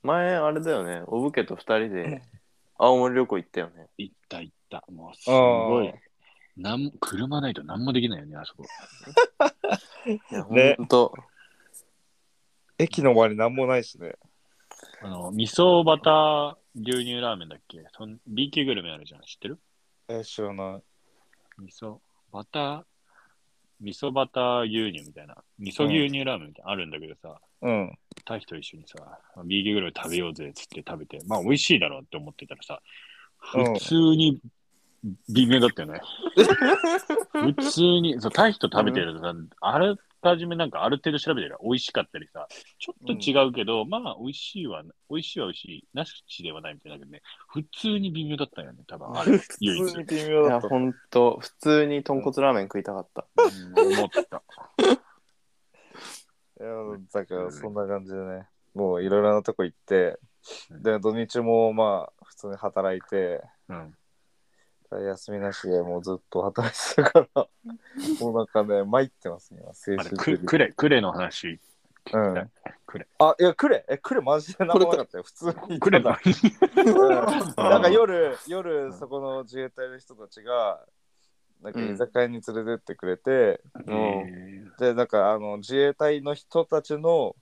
[0.03, 1.03] 前、あれだよね。
[1.07, 2.23] お武家と二人で
[2.77, 3.87] 青森旅行行ったよね。
[3.99, 4.85] 行った行った。
[4.93, 5.93] もうすごい。
[6.57, 8.65] なん車ないと何もできないよね、あそこ。
[10.07, 11.15] いやねと。
[12.79, 14.15] 駅の周りなんもないしね
[15.03, 17.85] あの、味噌バター牛乳ラーメンだっけ？
[17.97, 19.23] そん ?B 級グルメあるじゃん。
[19.23, 19.59] 知ってる？
[20.09, 20.83] え、知らない。
[21.59, 21.99] 味噌
[22.33, 22.83] バター、
[23.81, 25.37] 味噌バター牛乳みたいな。
[25.59, 27.99] 味噌牛乳ラーメンみたいなのあるんだけどさ、うん。
[28.25, 28.97] タヒと一緒にさ、
[29.45, 32.81] B 級グルメ食べようぜっつって食べて、まあ美味しいだろうって思ってたらさ、
[33.55, 34.41] うん普通に
[35.29, 36.01] 微妙だったよね。
[37.55, 39.79] 普通に、そう、タヒと食べてるとさ、あ
[40.25, 49.37] らかじめなんかある程度調べてる美味しかったりさ、ちょっと違うけど、まあ美味しいは、美味しいは美味しい、なしではないみたいだけどね、普通に微妙だったよね、多分あれ。
[49.39, 49.65] 普通
[49.99, 50.69] に微妙いや、だった。
[50.69, 53.27] ほんと、普通に豚骨ラーメン食いたかった。
[53.37, 54.43] うん思った。
[56.61, 56.69] いや、
[57.13, 60.19] だからそんな感じでね、もういろいろなとこ行って、
[60.71, 63.97] うんで、土日もまあ、普通に働いて、うん。
[65.01, 67.49] 休みなしでもうずっと働いてたから、
[68.21, 70.39] もうなんかね、参ってますね、今、精あれ、神的に。
[70.39, 71.61] くクレ、クレの話。
[72.13, 72.51] うん。
[72.87, 73.07] クレ。
[73.19, 75.81] あ、いや、クレ、え、クレマジで何もなかったよ、普通に。
[75.81, 80.85] クレのうんなんか夜、夜、そこの自衛隊の人たちが、
[81.63, 87.35] なんか居酒屋に連れてってくれて、えで、なんかあの自衛隊の人たちの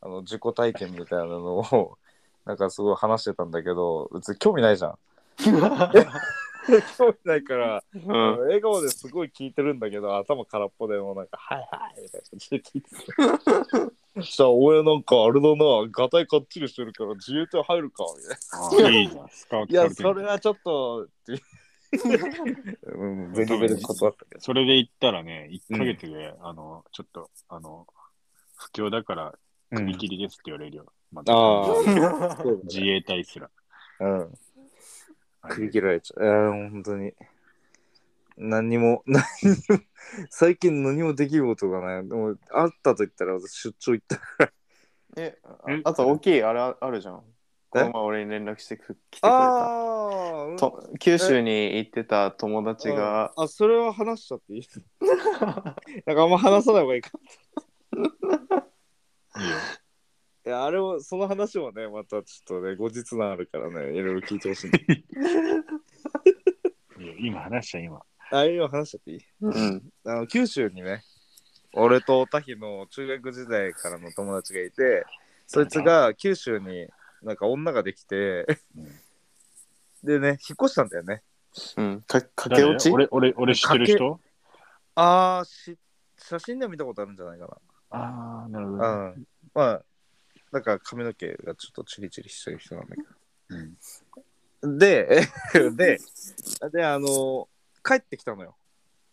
[0.00, 1.98] あの自己体験みたいなのを、
[2.44, 4.98] なんかすごい話してたんだけど、別に興味ないじゃん。
[6.96, 8.38] 興味ないから、 うん。
[8.40, 13.94] 笑顔ですごい聞いてるんだけど、頭空っぽでもうなんか、はいはいみたいな感じで聞いてる。
[14.16, 18.88] そしたら俺なんかあれだな、ガタイかっちりしてるから自衛隊入るか、みたいな。
[18.88, 21.06] あいいいや、それはちょっと、
[22.82, 24.40] うん、断ったけど。
[24.40, 27.86] それで言ったらね、1ヶ月で、あの、ちょっと、あの、
[28.56, 29.38] 不況だから、
[29.70, 30.86] 首切りですって言われるよ。
[31.12, 31.76] またああ、
[32.64, 33.50] 自衛隊すら。
[34.00, 34.38] うん。
[35.42, 36.24] あれ首切られちゃう。
[36.24, 37.14] いや、本当に。
[38.36, 39.80] 何にも、 何にも、
[40.30, 42.08] 最近何もできることがない。
[42.08, 44.20] でも、あったと言ったら私出張行った。
[45.16, 45.82] え、え？
[45.84, 47.22] ああと大きいあれああるじゃん。
[47.70, 50.56] この前俺に連絡してく来てくれた。
[50.58, 54.62] と九州に行ってた友達が、あ、それは話しちゃっていい？
[56.06, 57.10] なんかあんま話さない方がいいか。
[59.40, 59.56] いいよ。
[60.48, 64.70] いや、あれを、その話もね、またちょっとね、後日談あるからね、いろいろ聞いてほしい。
[66.98, 68.00] いいよ今話しちゃ今。
[68.30, 69.20] あ、今話しちゃっていい？
[69.42, 69.92] うん。
[70.06, 71.04] あの九州にね
[71.74, 75.04] 俺とタヒの中学時代からの友達がいて
[75.46, 76.88] そいつが九州に
[77.22, 78.88] なんか女ができてうん
[80.02, 81.22] でね引っ越したんだよね
[81.76, 82.02] うん。
[82.06, 82.90] か駆け落ち？
[82.90, 83.06] 誰？
[83.10, 84.18] 俺、俺、俺知ってる人？
[84.94, 85.76] ああし
[86.16, 88.78] 写真でも見たことあるんじゃないかああ、なるほど。
[88.78, 89.84] なうんまあ
[90.52, 93.02] なんか髪の毛がちょっとチリチリしてる人なんだけ
[93.50, 93.76] うん
[94.62, 95.22] どで
[95.76, 95.98] で
[96.72, 97.48] であの
[97.84, 98.56] 帰ってきたのよ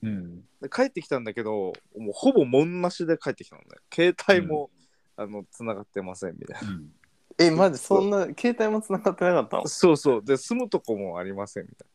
[0.02, 0.42] うん。
[0.62, 4.70] で帰ってきたんだけどもうほぼ門なしで帰ってきたのね携帯も、
[5.18, 6.94] あの繋がってませんみたいなうん
[7.38, 7.78] え、マジ？
[7.78, 9.68] そんな、携帯も繋がってなかったの？
[9.68, 10.24] そうそう。
[10.24, 11.86] で、住むとこもありませんみた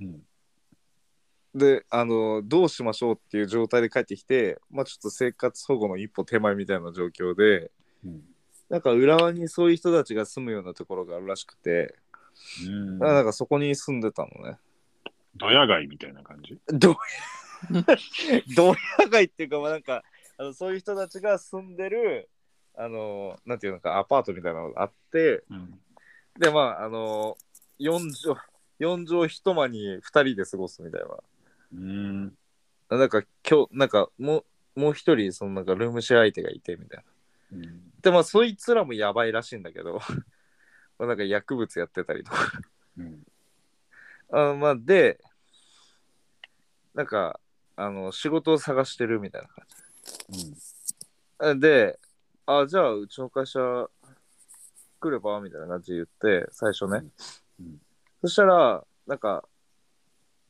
[0.00, 0.26] いうん。
[1.52, 1.60] な。
[1.60, 7.70] で、あの、どうしましょうっていう状態で帰ってきて、まあちょっと生活保護の一歩手前みたいな状況で、
[8.06, 8.29] うん。
[8.70, 11.94] なんか浦和にそういう人たちが住むようなところがあるらしくて、
[12.66, 14.58] うんだからなんかそこに住んでたのね。
[15.36, 16.58] ドヤ街みたいな感じ？
[16.68, 16.96] どう
[18.56, 20.02] どうやがいっていうか、まあなんか、
[20.38, 22.30] あのそういう人たちが住んでる、
[22.76, 25.78] あの、なんていうのか、アパートみたいなのがあって、うん。
[26.38, 27.36] で、まあ、あの、
[27.78, 28.40] 4畳、
[28.78, 31.08] 4畳一間に2人で過ごすみたいな。
[31.74, 32.32] うん。
[32.88, 37.04] なんか今日なんかもうもう一人そのなんかルームシェア相手がいてみたい
[37.52, 37.58] な。
[37.58, 37.89] うん。
[38.02, 40.00] でまあそいつらもやばいらしいんだけど
[40.98, 42.52] まあなんか薬物やってたりとか。
[42.98, 43.26] うん。
[44.32, 45.20] あまあで
[46.94, 47.40] なんか
[47.76, 49.66] あの仕事を探してるみたいな感
[51.54, 51.60] じ。
[51.60, 51.98] で
[52.46, 53.60] あじゃあうちの会社
[55.00, 57.08] 来ればみたいな感じで言って最初ね、
[57.58, 57.80] うん。
[58.22, 59.44] そしたらなんか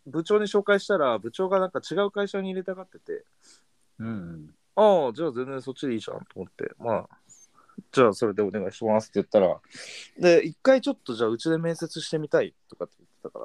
[0.06, 3.24] 部長に紹介したら部長がなんか違う会社に入れたがってて。
[3.98, 4.54] うん。
[4.76, 7.19] ああ、じゃあ全然そっちでいいじゃんと思って、まあ、
[7.92, 9.60] じゃあそれでお願いしますって言ったら、
[10.18, 13.38] で、一回ちょっとじゃあうちで面接してみたいとかって言ってたか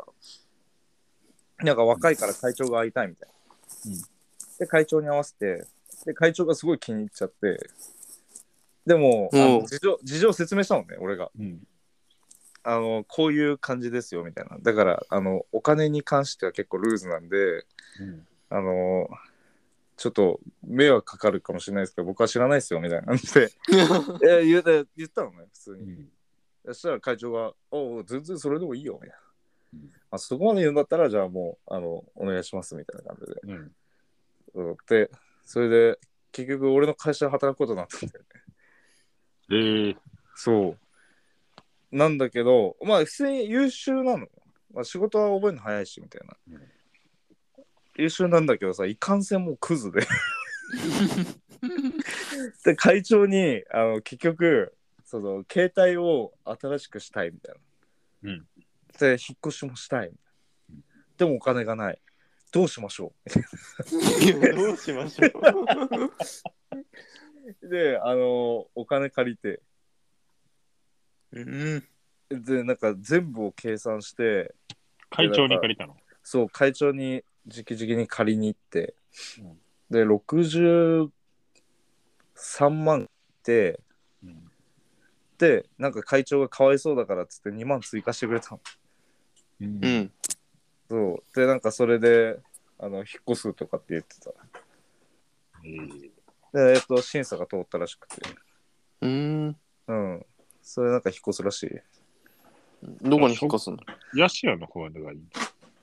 [1.60, 3.92] ら、なんか若いから会長が会いたいみたいな。
[3.92, 4.16] うん
[4.58, 5.66] で、会長に合わせて、
[6.06, 7.70] で、会長がすごい気に入っちゃって、
[8.86, 11.32] でも、あうんの事情事情説明したのね、俺が。
[11.38, 11.68] うん。
[12.64, 14.58] あの、こういう感じですよみたいな。
[14.60, 17.38] だから、あの、お金に関しては結構ルーズなんで、
[18.00, 18.28] うん。
[18.50, 19.10] あの
[19.98, 25.84] ちょっと迷惑かかるかもしれないですけど、僕は知らないですよみたいな感じで いや言う言ったのね、普通に。
[25.84, 26.12] うん。
[26.66, 29.16] そしたら会長が、おう全然それでもいいよみたいな。
[29.74, 33.42] うんあそこまで言うんだったら、じゃあもう、あの、お願いしますみたいな感じで。
[33.44, 33.76] うん。
[34.70, 35.12] うんで、
[35.44, 36.00] それで、
[36.32, 38.28] 結局俺の会社で働くことになったんだよね。
[39.50, 39.98] えー、
[40.36, 40.78] そう。
[41.92, 44.28] なんだけど、まあ普通に優秀なの。
[44.74, 46.38] まあ、仕事は覚えるの早いし、みたいな。
[46.52, 46.75] うん
[47.98, 50.02] 優秀なんだけどさ、いかんせんもうクズで。
[52.64, 57.56] で、会長に、あの、結局、その、携帯を新しくしたいみたい
[58.24, 58.32] な。
[58.32, 58.48] うん
[58.98, 60.12] で、引っ越しもしたい。
[61.18, 62.00] でもお金がない。
[62.54, 65.28] どうしましょどうしましょ
[67.66, 69.62] うで、あの、お金借りて、
[71.34, 71.42] う。
[71.42, 72.44] うん。
[72.44, 74.56] で、なんか全部を計算して、
[75.10, 75.98] 会長に借りたの？
[76.24, 78.96] そう、会長に直々に借りに行って、
[79.40, 81.10] うんで、63
[82.70, 83.10] 万
[83.44, 83.80] で、
[84.24, 84.52] うん
[85.38, 88.62] で、なんか会長がかわいそうだからっつって2万追加してくれたの。
[89.62, 90.12] うんうん。
[90.90, 91.24] そう。
[91.36, 92.40] で、なんかそれで、
[92.80, 94.32] あの、引っ越すとかって言ってた。
[95.66, 96.12] えー
[96.54, 98.22] で、えっと、審査が通ったらしくて。
[99.02, 99.58] うん。
[99.88, 100.26] うん。
[100.62, 101.70] それなんか引っ越すらしい。
[103.02, 103.78] どこに引っ越すの？
[104.16, 105.20] ヤシアの方がいい。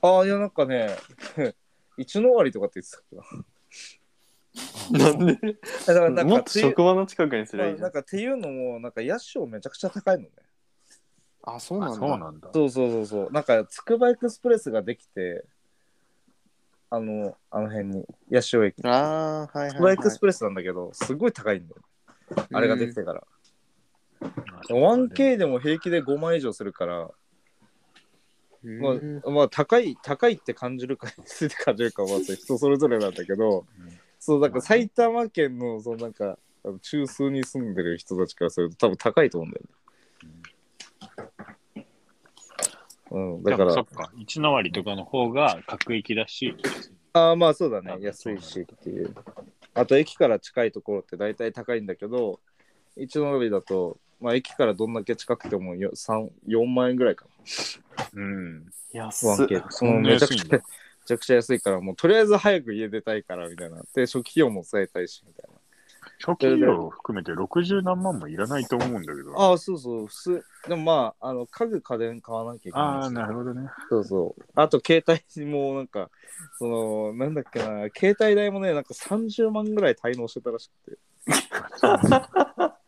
[0.02, 0.96] ああ、いや、なんかね、
[1.96, 3.22] 一の割とかって言ってたけど。
[4.98, 5.34] なんで？
[5.86, 7.92] だからなんもっとかていう職場の近くにすりゃいいじゃなん。
[7.92, 10.30] かっていうのも、なんかヤシオめちゃくちゃ高いのね。
[11.44, 12.06] あ、そうあなんだ。
[12.06, 12.50] そうなんだ。
[12.52, 13.32] そうそうそうそう。
[13.32, 15.44] なんか、つくばエクスプレスができて、
[16.90, 18.84] あの、あの辺に、八潮駅。
[18.86, 20.18] ああ、はいつくばはい、はいエクス。
[20.18, 21.82] プレスなんだけど、すごい高いんだよ。
[22.52, 23.24] あれができてから。
[24.20, 24.26] あ
[24.68, 27.10] 1K でも平気で5万以上するから、
[28.62, 34.00] まうんあ、まあ、高い、高いって感じるか、安いって感じるかは、人それぞれなんだけど、うん。
[34.18, 36.38] そう、なんか埼玉県の、そのなんか、
[36.80, 39.70] 中枢に住んでる人たちからすると多分高いと思うんだよね。
[43.10, 46.56] うん、だからそっ、か、一の割とかの方が各駅だし、
[47.12, 47.92] ああ、まあそうだね。
[47.92, 47.98] あ。
[48.00, 49.14] 安いしっていう。
[49.74, 52.40] あと、駅から近いところって大体高いんだけど、
[52.96, 57.26] 一の割だと、まあ、駅からどんだけ近くてもよ3 4万円ぐらいか
[58.14, 58.64] うん。
[58.64, 58.72] な。
[58.92, 59.64] 安っ 1K。
[59.70, 60.60] そんなめちゃくちゃ、め
[61.06, 63.82] ちゃくちゃ安いから、もうとりあえず早く家出たいからみたいな。
[63.94, 65.58] で、初期費用も抑えたいしみたいな。
[66.24, 69.40] 初期費用を含めて60何万もいらないと思うんだけど。
[69.40, 70.06] ああ、そうそう。
[70.06, 70.44] 普通。
[70.68, 73.04] でもまあ、あの家具家電買わなきゃいけないし。
[73.04, 73.68] ああ、なるほどね。
[73.88, 74.42] そうそう。
[74.54, 76.10] あと、携帯もなんか、
[76.58, 80.98] その、なんだっけな、携帯代もね、なんか30万ぐらい滞納してたらしくて。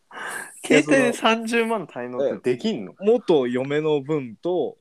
[0.65, 4.77] 携帯で30万滞納ってできんの元嫁の分と、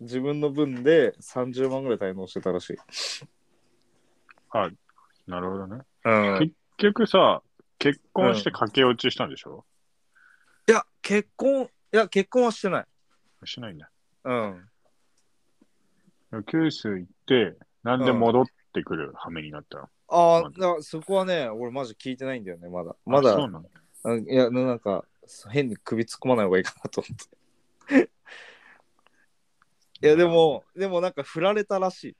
[0.00, 2.76] 自分の分で30万ぐらい滞納してたらしい。
[4.50, 4.68] あ
[5.26, 5.82] なるほどね。
[6.04, 6.38] うん。
[6.40, 7.42] 結局さ、
[7.78, 9.64] 結婚して駆け落ちしたんでしょ、
[10.68, 12.86] いや、結婚、いや、結婚はしてない。
[13.44, 13.90] しないんだ。
[14.24, 14.68] うん。
[16.46, 20.42] 九州行って、なんで戻ってくる羽目になったの、あ
[20.78, 22.94] あ、そこはね、俺マジ聞いてないんだよね、まだ。
[23.04, 23.66] まだそう、なん
[24.02, 24.10] だ。
[24.12, 25.04] うんいや、なんか、
[25.50, 28.10] 変に首突っ込まない方がいいかなと思って。
[30.02, 32.16] いや、でも、でもなんか振られたらしい。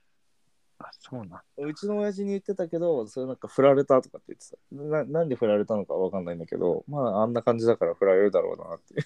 [0.79, 1.43] あ、そうなんだ。
[1.57, 4.57] うちの親父に言ってたけど、それなんか振られたとかって言ってた。
[4.75, 8.97] ななんで振られたのかわかんないんだけど、まああんな感じだから振られるだろうなってい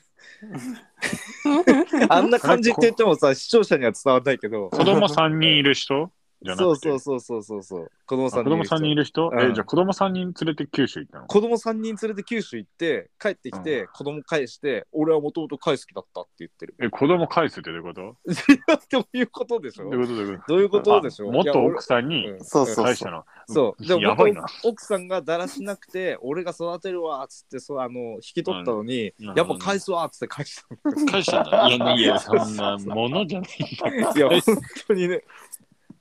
[2.06, 2.06] う。
[2.10, 4.70] あんな感じって言ってもさ、視聴者には伝わんないけど。
[4.70, 6.12] 子供3人いる人？
[6.48, 6.90] じゃなくて。
[6.90, 7.92] そうそうそうそうそうそう。
[8.06, 11.28] 子供あさん子供3人いる人、うんえ、じゃあ子供3人連れて九州行ったの？
[11.28, 16.76] 子供3人連れて九州行って帰ってきて、うん子供返して俺はもともと返す気だったって言ってる。
[16.82, 18.16] え、子供返すってどういうこと？
[18.26, 20.44] どういうことでしょどういうこと？
[20.48, 23.24] どういうことどういうことでしょあ元奥さんいにそうそう返したの？
[23.48, 23.86] そう。
[23.86, 24.46] でもやばいな。
[24.64, 31.06] 奥さんがだらしなくて俺が育てるわっつってそうあの引き取ったのに、うんやっぱ返すわっつって返したの。
[31.12, 31.68] 返したんだ。
[31.70, 34.14] いや、いや、そんなものじゃないんだ。
[34.16, 34.42] いや本
[34.88, 35.24] 当にね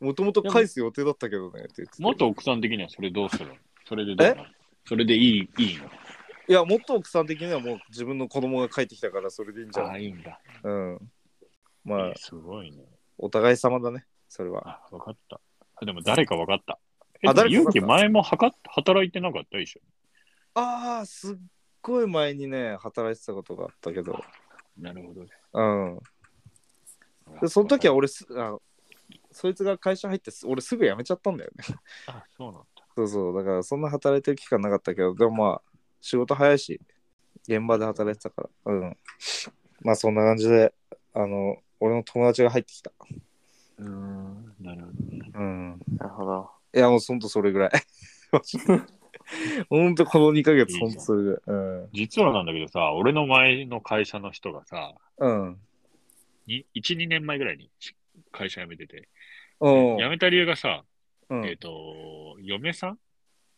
[0.01, 3.55] もともと返す予定だったけどねって言ってた元奥さん的にはそれどうするの？
[3.89, 4.45] それでどうなの？
[4.87, 5.85] それでいい、いいの？
[6.49, 10.41] いや元奥さん的にはもう自分の子供が帰ってきたからそれでいいんじゃああ、ないいいんだ。
[10.63, 10.99] うん。
[11.85, 12.85] まあえすごいね。
[13.19, 14.81] お互い様だねそれは。
[14.91, 15.41] あ、わかった。
[15.77, 16.79] あでも誰かわかった。
[17.23, 19.59] え、あ誰かかった気前もはかっ働いてなかった？
[19.59, 19.81] 一緒
[20.55, 21.37] ああすっ
[21.83, 24.21] ごい前にね働いてたことがあったけど。
[24.79, 25.31] なるほどね。
[25.55, 25.99] うん。
[27.41, 28.57] でその時は俺すあ
[29.37, 31.77] そいつが会社入ってす俺すぐ辞めちゃったんだよね。
[32.07, 32.67] あ、そうなんだ。
[32.97, 35.63] そうそうだからそんな働いてる期間なかったけどでもまあ
[36.01, 36.81] 仕事早いし
[37.47, 38.73] 現場で働いてたから。
[38.73, 38.97] うん。
[39.83, 40.73] まあそんな感じで
[41.13, 42.91] あの俺の友達が入ってきた。
[43.77, 45.31] うーん、なるほどね。
[45.35, 45.79] うん。
[45.99, 46.51] なるほど。
[46.75, 47.71] いやもうほんとそれぐらい。
[49.69, 51.57] ほんとこの2ヶ月ほんとそれぐらい。
[51.59, 51.89] うん。
[51.93, 55.61] 実はなんだけどさ、俺の前の会社の人がさ、うん。
[56.47, 57.71] に1、2年前ぐらいに
[58.37, 59.09] 会社辞めてて、
[59.61, 59.97] うん。
[59.97, 60.85] 辞めた理由がさ、
[61.31, 61.47] うん。
[61.47, 62.99] えっ、と、嫁さん？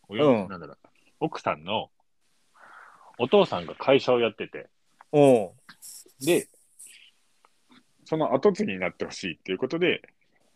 [0.08, 0.48] およ、うん。
[0.48, 0.76] なんだろう、
[1.20, 1.90] 奥さんの
[3.18, 4.68] お父さんが会社をやってて、
[6.24, 6.48] で、
[8.04, 10.02] その後継ぎになってほしいっていうことで、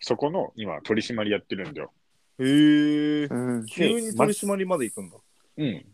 [0.00, 1.92] そこの今取締りやってるんだよ。
[2.38, 3.66] へえうん。
[3.66, 5.16] 急に取締りまで行くんだ。
[5.58, 5.84] うん。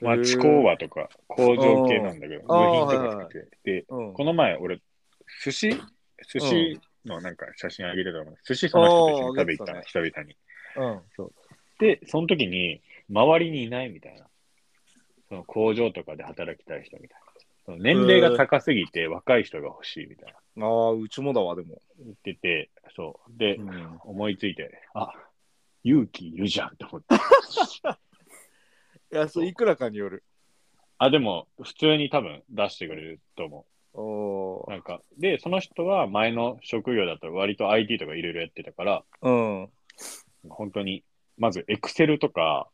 [0.00, 3.48] 町工場とか工場系なんだけど、部品とか作って。
[3.64, 4.12] で、うん。
[4.12, 4.80] この前俺、
[5.42, 5.70] 寿司？
[5.70, 8.36] 寿司のなんか写真あげてたの。
[8.44, 10.36] 寿司その人と一緒に食べ行ったの、あー久々に。
[10.76, 10.86] う
[11.24, 11.30] ん。
[11.78, 14.26] で、その時に、周りにいないみたいな。
[15.28, 17.26] その工場とかで働きたい人みたいな。
[17.66, 20.66] その年齢が高すぎて若い人が欲しいみたいな。
[20.66, 21.82] ああ、うちもだわ、でも。
[21.98, 23.38] 言ってて、そう。
[23.38, 25.12] で、うん思いついて、あ、
[25.84, 27.14] 勇気いるじゃんって思って。
[29.12, 30.24] いや、それいくらかによる。
[30.98, 33.66] あ、でも、普通に多分出してくれると思
[34.00, 34.70] おう。
[34.70, 39.68] なんか、で、その人は前の職業だと割と IT とかいろいろやってたから、うん。
[40.48, 41.04] 本当に、
[41.36, 42.68] まず Excel とか、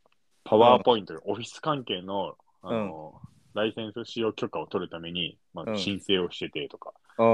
[0.44, 3.14] パワーポイント、オフィス関係の、あの、
[3.54, 7.24] ライセンス使用許可を取るために、まあ、うん申請をしててとか、ああ。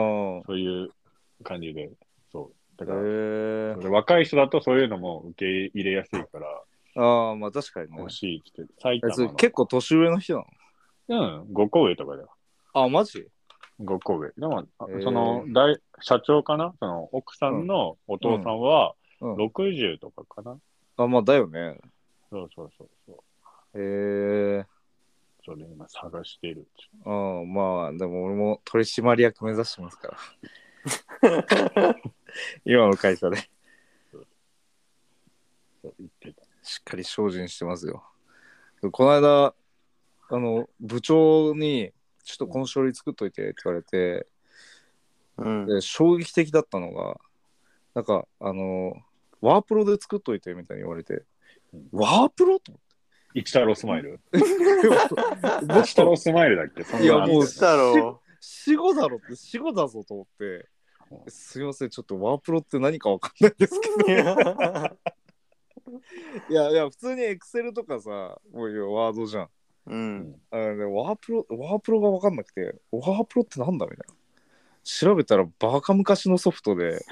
[0.47, 0.91] そういう
[1.43, 1.91] 感じで、
[2.31, 2.85] そう。
[2.85, 6.47] だへから、若い人だとそういうのも受け入れやすいから、
[6.97, 8.11] ああ、まあ確かにね欲。
[8.11, 8.63] しいって。
[9.37, 10.35] 結構年上の人
[11.09, 11.43] なの？
[11.43, 12.31] うん、5個上とかだよ。
[12.73, 13.27] あ、マジ？
[13.81, 14.31] 5個上。
[14.37, 14.67] でも、
[15.03, 16.75] その大、社長かな？
[16.79, 19.35] その奥さんのお父さんはうん。
[19.37, 20.59] 60とかかな、
[20.97, 21.79] あ、まあだよね。
[22.31, 23.13] そうそうそうそ
[23.75, 23.81] う。
[23.81, 24.67] へえ。
[25.45, 26.67] それ今探してる。
[27.05, 27.11] う
[27.43, 30.17] ん、まあ、でも俺も取締役目指してますか
[31.23, 31.95] ら。
[32.65, 33.37] 今の会社で。
[36.63, 38.05] しっかり精進してますよ。
[38.93, 39.55] この間、
[40.29, 41.93] あの、部長に、
[42.31, 44.27] ちょっとこの書類作っといてって言われて、
[45.37, 45.67] うん。
[45.67, 47.19] で衝撃的だったのが、
[47.95, 48.95] なんか、あの、
[49.41, 51.25] ワープロで作っといてみたいに言われて、
[51.93, 52.81] ワープロと思
[53.35, 54.21] 一太郎スマイル？
[54.29, 54.39] って。
[55.81, 56.85] 一太郎スマイルだっけ？
[56.85, 60.67] そんないやもうしたろ死後だろって死後だぞと思って、
[61.29, 64.11] すいません、ちょっとワープロって何かわかんないですけど。
[66.49, 69.49] いやいや、普通にエクセルとかさ、もういやワードじゃん。
[69.87, 70.41] うん。
[70.51, 74.15] あのね、ワープロ、ワープロが分かんなくて、ワープロってなんだみたいな。
[74.83, 77.05] 調べたらバカ昔のソフトで、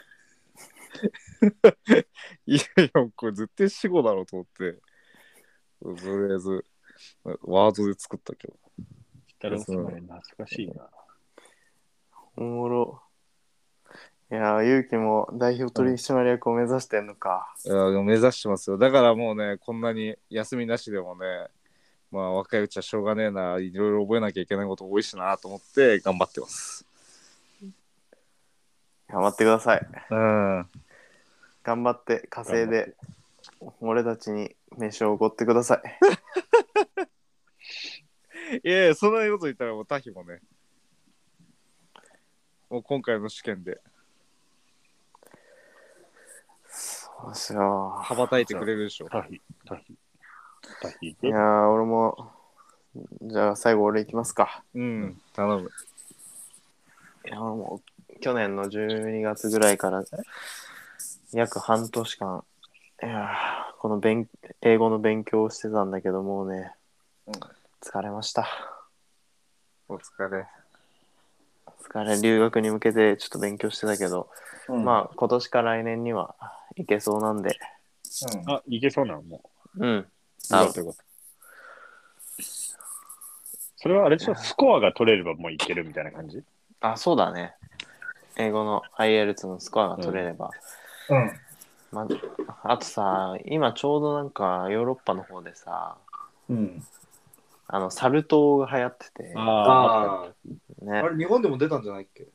[2.46, 4.80] いやいや、これ絶対死後だろうと思って、
[5.80, 6.64] とりあえず、
[7.42, 8.54] ワードで作ったけど。
[9.40, 9.58] 懐
[10.36, 10.90] かしいな。
[12.36, 13.02] おもろ。
[14.30, 17.54] いやー、ゆうきも代表取締役を目指してんのか。
[17.64, 18.76] いや目指してますよ。
[18.76, 21.48] だからもうね、こんなに休みなしでもね、
[22.10, 26.86] まあ若いうちはしょうがねえな、いろいろ覚えなきゃいけないこと多いしなと思って頑張ってます。
[29.08, 29.86] 頑張ってください。
[30.10, 30.66] うん。
[31.62, 32.94] 頑張って稼いで、
[33.80, 35.82] 俺たちに飯をおごってください。
[38.64, 40.40] いやいや、そんなこと言ったらもうタヒもね、
[42.70, 43.80] もう今回の試験で
[46.70, 49.08] そうしよ羽ばたいてくれるでしょ。
[49.08, 49.96] タヒ、タヒ、
[51.02, 52.32] いやー、俺も、
[53.22, 54.64] じゃあ最後俺行きますか。
[54.74, 55.70] うん、頼む。
[57.24, 57.82] いや、俺も
[58.20, 60.02] 去年の12月ぐらいから
[61.32, 62.44] 約半年間、
[63.02, 64.28] いやーこの勉
[64.62, 66.72] 英語の勉強をしてたんだけど、もうね、
[67.26, 67.34] うん
[67.80, 68.48] 疲れました。
[69.88, 70.46] お疲れ。
[71.88, 74.28] 疲れ、留学に向けてちょっと勉強してたけど、
[74.68, 76.34] まあ今年か来年には
[76.76, 77.58] 行けそうなんで、
[78.46, 79.22] あ、いけそうなの？
[79.22, 80.06] もうん。
[80.56, 80.58] う。
[80.58, 81.04] よかったよかった
[83.80, 84.34] それはあれでしょ？
[84.34, 86.42] スコアが取れればもういけるみたいな感じ？
[86.80, 87.54] あ、そうだね。
[88.36, 90.50] 英語の IELTS のスコアが取れれば。
[91.08, 91.32] うん。
[91.92, 92.06] ま
[92.46, 95.96] あ、あとさ、今ちょうどなんかヨーロッパの方でさ、
[96.48, 96.82] うん。
[97.68, 100.98] あの、サル痘が流行ってて、あああ、ね。
[100.98, 102.26] あれ日本でも出たんじゃないっけ？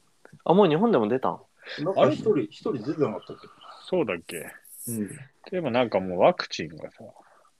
[0.45, 1.41] あ、もう日本でも出たん
[1.79, 3.47] なんか一人、一人出てなかったっけ？
[3.89, 4.45] そうだっけ
[4.87, 5.09] うん。
[5.51, 7.03] でもなんかもうワクチンがさ、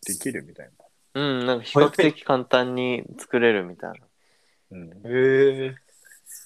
[0.06, 0.70] できるみたい
[1.16, 3.98] うん、なんか比較的簡単に作れるみたいな。
[4.00, 4.06] な。
[4.72, 4.88] うん。
[4.88, 5.76] いへえ。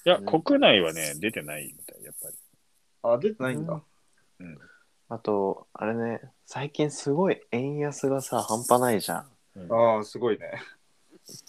[0.04, 2.36] や、うん国内はね、出てないみたい、やっぱり。
[3.02, 3.82] あ、出てないんだ。
[4.40, 4.58] うん。
[5.08, 9.72] あと、あれね、最近すごい円安がさ、半端ないじゃん。
[9.72, 10.62] ああ、すごいね。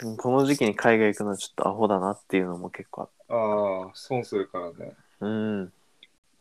[0.04, 4.94] うんこの時期に海外行くのはちょっとアホだなっていうのも結構あっああ、損するからね。
[5.20, 5.26] た。
[5.26, 5.74] うん。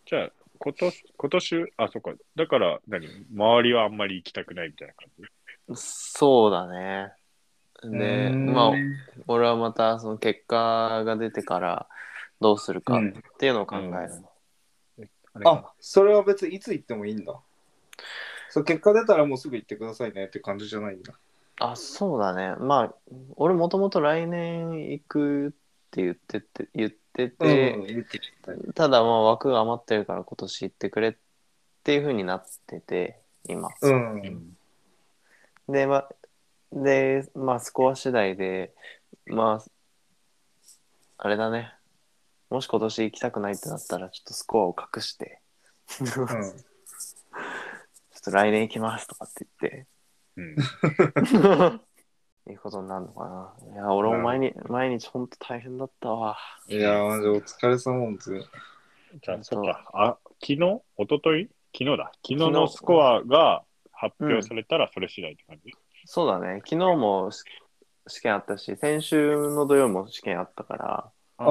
[0.06, 2.14] じゃあ、今年、今年、あ、そっか。
[2.34, 3.06] だから、何？
[3.32, 5.24] 周りはあんまり行きたくないみたいな感じ？
[5.74, 7.12] そうだね。
[7.82, 8.72] で、うんまあ、
[9.26, 11.86] 俺はまたその結果が出てから
[12.40, 13.90] どうするかうんっていうのを考える。
[15.34, 17.38] あれあ、それは別にいつ行ってもいいんだ。
[18.50, 21.14] そう結果出たらもうすぐ行ってくださいねって感じじゃないんだ。
[21.60, 22.54] あ、そうだね。
[22.56, 22.94] まあ、
[23.36, 25.50] 俺もともと来年行くっ
[25.90, 31.14] て言ってて言ってて、うん、言ってたただまあ枠が余ってるから今年行ってくれっ
[31.82, 33.68] ていう風になってて今。
[33.82, 34.57] うん。
[35.68, 36.08] うんでまあ
[36.72, 38.74] でまあスコア次第で
[39.26, 39.70] まあ
[41.18, 41.72] あれだね
[42.50, 45.40] もし今年行きたくないってなったらちょっとスコアを隠して
[45.88, 46.28] ちょっ
[48.22, 49.86] と来年行きますとかって言って
[50.38, 50.54] うん。
[52.48, 53.74] いいことになるのかな。
[53.74, 56.38] いや、俺も毎日、毎日ほんと大変だったわ。
[56.68, 58.32] いや、マジお疲れ様です。
[59.20, 59.90] じゃあ、そっか。
[59.92, 60.56] あ、昨日？
[60.56, 61.50] 一昨日？
[61.76, 62.12] 昨日だ。
[62.14, 63.64] 昨日のスコアが
[64.01, 65.72] 発表されたらそれ次第って感じ、
[66.07, 66.62] そうだね。
[66.64, 67.42] 昨日もし
[68.07, 71.46] 試験あったし、先週の土曜も試験あったから、ああ。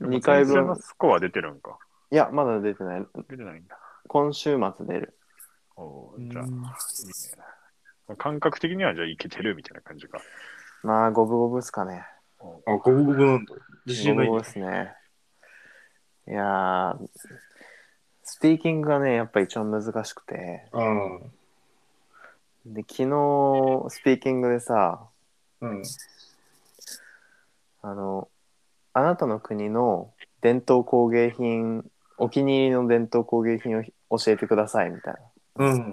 [0.00, 0.76] 2回分の。
[0.76, 1.78] スコア出てるんか？
[2.10, 3.06] いや、まだ出てない。
[3.28, 3.78] 出てないんだ。
[4.06, 5.18] 今週末出る。
[5.76, 8.16] おーじゃあ、いいね。
[8.16, 10.20] 感覚的にはじゃあいけてるみたいな感じか。
[10.82, 12.06] まあ、五分五分っすかね。
[12.40, 12.44] あ、
[12.76, 13.54] 五分五分なんだ。
[13.86, 14.94] 自信ない五分五分っすね。
[16.28, 17.08] いやー、
[18.22, 20.68] スピーキングがね、やっぱ一番難しくて。
[20.72, 20.82] ああ。
[22.66, 25.06] で、昨日、スピーキングでさ、
[25.60, 25.82] うん。
[27.82, 28.28] あの、
[28.94, 31.84] あなたの国の伝統工芸品、
[32.16, 33.82] お気に入りの伝統工芸品を
[34.18, 35.14] 教えてくださいみたい
[35.56, 35.66] な。
[35.66, 35.92] うん。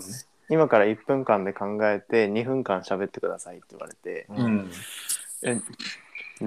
[0.49, 4.71] 今から1分間で考えて2分間喋ってくださいって言われて、うん。
[5.43, 5.59] え、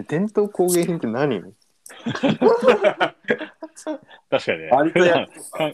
[0.09, 1.43] 伝統工芸品って何？
[4.31, 4.69] 確かにね。
[4.71, 5.73] 割とやか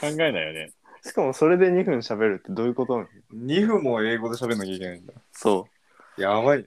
[0.00, 0.72] 考えないよね。
[1.04, 2.96] しかもそれで2分喋るってどういうこと？
[2.98, 5.12] なの2分も英語で喋んなきゃいけないんだ。
[5.32, 5.66] そ
[6.16, 6.64] やばいね。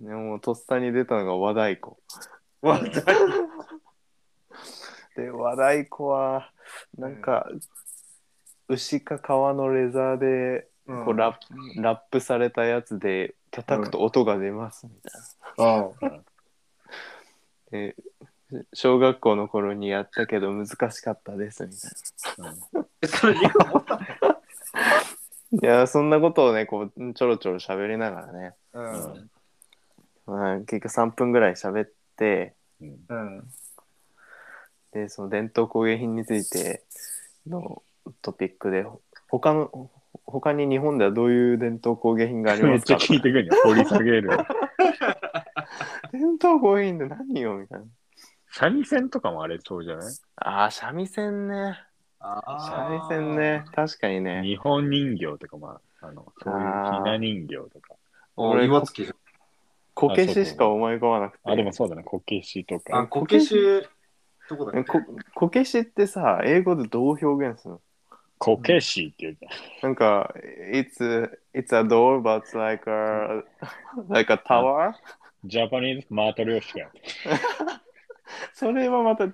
[0.00, 0.04] う。
[0.08, 1.96] でもとっさに出たのが和太鼓。
[2.62, 2.80] わ
[5.16, 6.50] で、和太鼓は、
[6.98, 7.48] なんか、
[8.68, 11.36] 牛か革のレザーで、こうラッ
[11.76, 15.20] プラップされたやつで叩くと音が出ますみたい
[15.66, 15.78] な。
[15.78, 16.22] あ
[17.70, 17.96] で
[18.72, 22.50] 小学校の頃にやったけど難しかったですみたい
[23.02, 23.06] あ。
[23.06, 24.06] それ2分もったな。
[25.62, 29.30] いやそんなことをねこうちょろちょろ喋りながらね、うん。
[30.26, 33.44] まあ、結局3分ぐらい喋ってうんうん。
[34.92, 36.84] でその伝統工芸品について
[37.46, 37.82] の
[38.22, 38.84] トピックで
[39.28, 39.90] 他の
[40.26, 43.54] 他に日本ではどういう伝統工芸品がありめっちゃますか聞いてくるよ。
[43.64, 44.30] 掘り下げる。
[46.12, 47.86] 伝統工芸品って何よみたいな。
[48.56, 50.12] 三味線とかもあれそうじゃない？
[50.36, 51.76] ああ三味線ね
[52.20, 57.94] あ三味線ね確かにね日本人形とか、まあ、あの、そういうひな人形とか。
[58.36, 59.12] 俺、岩槻じ
[59.94, 62.02] こけししか思い浮かばなくてあ、でもそうだね。
[62.04, 62.98] こけしとゃん。
[63.00, 63.08] あ、か。
[63.08, 63.54] こけし、
[64.48, 64.80] どこだっけ？
[64.80, 65.00] えこ
[65.34, 67.80] こけしってさ英語でどう表現するの？
[68.38, 69.52] こけしって言うじゃん。
[69.82, 70.32] なんか、
[70.72, 73.42] it's it's a door, but like a,
[74.08, 74.92] like a tower?
[75.44, 76.90] ジャパニーズマトリョーシカ。
[78.54, 79.32] それはまた、マ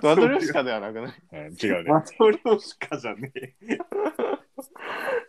[0.00, 1.14] トリョーシカではなくない？
[1.32, 1.90] うん、違うね。
[1.90, 3.52] マトリョーシカじゃねえ。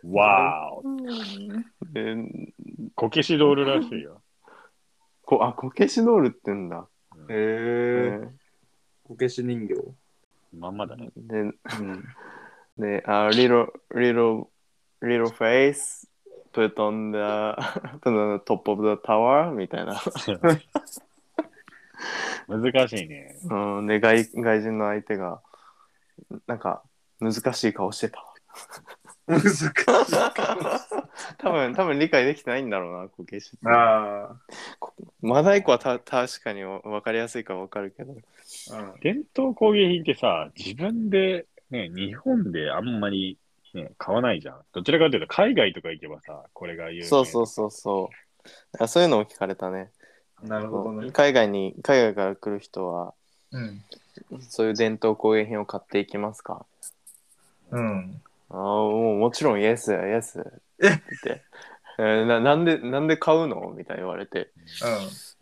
[0.04, 0.82] わお。
[2.94, 4.22] こけしドールらしいよ。
[5.24, 6.86] こあ、こけしドールって言うんだ。
[7.28, 8.28] へえ。
[9.04, 9.74] こけし人形。
[10.56, 11.10] まんまだね。
[11.16, 11.54] で、うん。
[12.78, 14.46] で、あ、little, little,
[15.02, 16.06] little face
[16.52, 17.18] put on the,
[18.00, 19.94] put on the top of the tower みたいな。
[22.48, 23.36] 難しいね。
[23.44, 25.40] うん、で外、外人の相手が、
[26.46, 26.82] なんか、
[27.20, 28.24] 難しい顔してた。
[29.26, 29.68] 難しい。
[31.38, 33.58] 多分、多分理解できてないんだろうな、こけしって。
[33.68, 34.34] あ
[35.20, 38.16] マダイコはた確かに分かりやすいか分かるけど。
[38.72, 38.94] あ。
[39.00, 43.38] 伝統工芸品ってさ、自分で、ね、日本であんまり、
[43.74, 44.60] ね、買わないじゃん。
[44.72, 48.48] どちらかというと、海外とか行けばさ、これが有名そうそうそうそう。
[48.72, 49.90] だからそういうのを聞かれたね。
[50.42, 51.10] なるほどね。
[51.12, 53.14] 海外に、海外から来る人は、
[53.52, 53.82] うん。
[54.48, 56.66] そういう伝統工芸品を買っていきますか？
[57.70, 58.20] うん。
[58.50, 60.40] ああ、もうもちろん、イエス、イエス。
[60.40, 61.42] って言って。
[61.98, 63.72] えーななんで、なんで買うの？
[63.76, 64.50] みたいに言われて。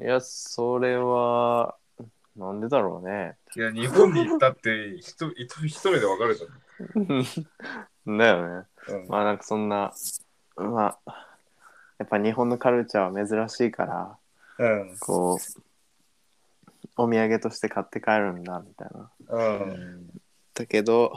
[0.01, 1.77] いや、それは、
[2.37, 3.37] なんでだろうね。
[3.57, 5.33] いや、日本に行ったって 一人
[5.67, 6.47] 一人でわかるじ
[8.07, 8.67] だよね。
[8.89, 8.95] ゃん。
[8.95, 9.93] うんまあなんかそんな、
[10.57, 11.37] まあ、
[11.99, 14.17] やっぱ日本のカルチャーは珍しいから、
[14.61, 14.97] うん。
[14.99, 15.39] こう、
[16.97, 19.11] お土産として買って帰るんだ、みたいな。
[20.53, 21.15] だけど、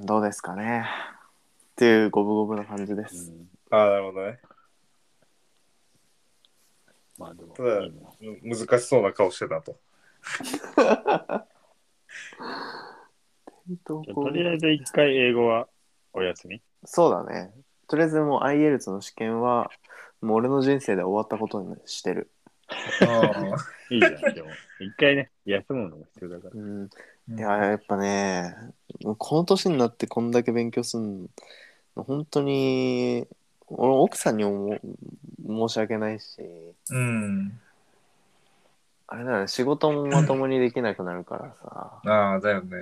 [0.00, 0.84] どうですかね。
[1.70, 3.30] っていう五分五分な感じでうす。
[3.30, 4.40] んああ、なるほどね。
[7.18, 9.78] まあでも、ただいいな難しそうな顔してたと。
[10.46, 11.44] じゃ
[13.76, 15.68] あとりあえず一回英語は
[16.12, 16.62] お休み？
[16.84, 17.52] そうだね。
[17.86, 19.70] とりあえずもう IELTS の試験は、
[20.20, 22.30] もう俺の人生で終わったことにしてる。
[23.90, 24.34] いいじゃん。
[24.34, 24.48] でも、
[24.80, 26.50] 一回ね、休むのも必要だから。
[26.54, 26.90] うん、うん
[27.36, 28.54] いややっぱね
[29.18, 31.28] この年になってこんだけ勉強する
[31.94, 33.26] の本当に
[33.66, 34.78] 俺奥さんにも
[35.46, 36.40] 申し訳ないし
[36.90, 37.60] うん。
[39.08, 42.76] あれだよね仕事もまともにできなくなるからさああ、だよね。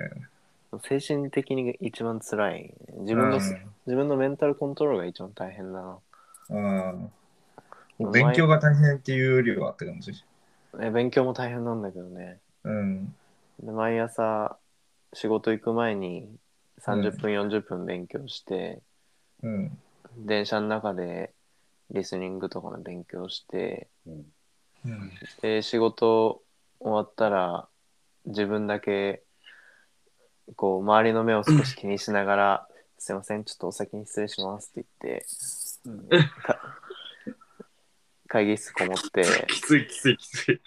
[0.82, 3.42] 精神的に一番辛い自分の、うん
[3.86, 5.98] 自分のメンタルコントロールが一番大変だな
[6.50, 7.10] うん。
[7.98, 10.12] 勉強が大変っていうよりはって感じ。
[10.80, 13.14] え勉強も大変なんだけどねうん。
[13.60, 14.58] で毎朝
[15.14, 16.28] 仕事行く前に
[16.78, 18.82] 30分、40分勉強して
[19.42, 19.78] うん。
[20.18, 21.32] 電車の中で
[21.90, 24.26] リスニングとかの勉強してうん
[24.84, 25.10] うん。
[25.40, 26.42] で仕事
[26.80, 27.68] 終わったら
[28.26, 29.22] 自分だけ
[30.54, 32.68] こう周りの目を少し気にしながら
[32.98, 35.26] 「すいませんちょっとお先に失礼します」って言って
[36.42, 36.60] か
[38.36, 40.58] 会議室こもってきついきついきつい。
[40.58, 40.62] き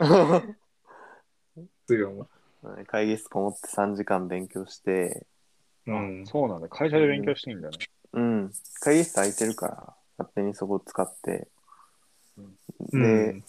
[1.85, 2.27] ついよ、も
[2.87, 5.27] 会議室こもって3時間勉強して
[5.85, 5.91] う。
[5.91, 6.25] うん。
[6.25, 6.67] そうなんだ。
[6.67, 7.77] 会社で勉強していいんだね。
[8.13, 8.51] うん
[8.81, 11.47] 会議室空いてるから勝手にそこ使って
[12.91, 13.43] うで、ん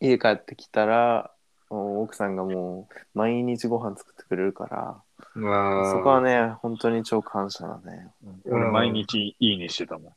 [0.00, 1.30] 家帰ってきたら
[1.68, 5.02] もう奥さんがもう毎日ご飯作ってくれるから
[5.34, 8.08] まあ、そこはね本当に超感謝だね
[8.46, 10.12] 俺、毎日いいねしてたもん。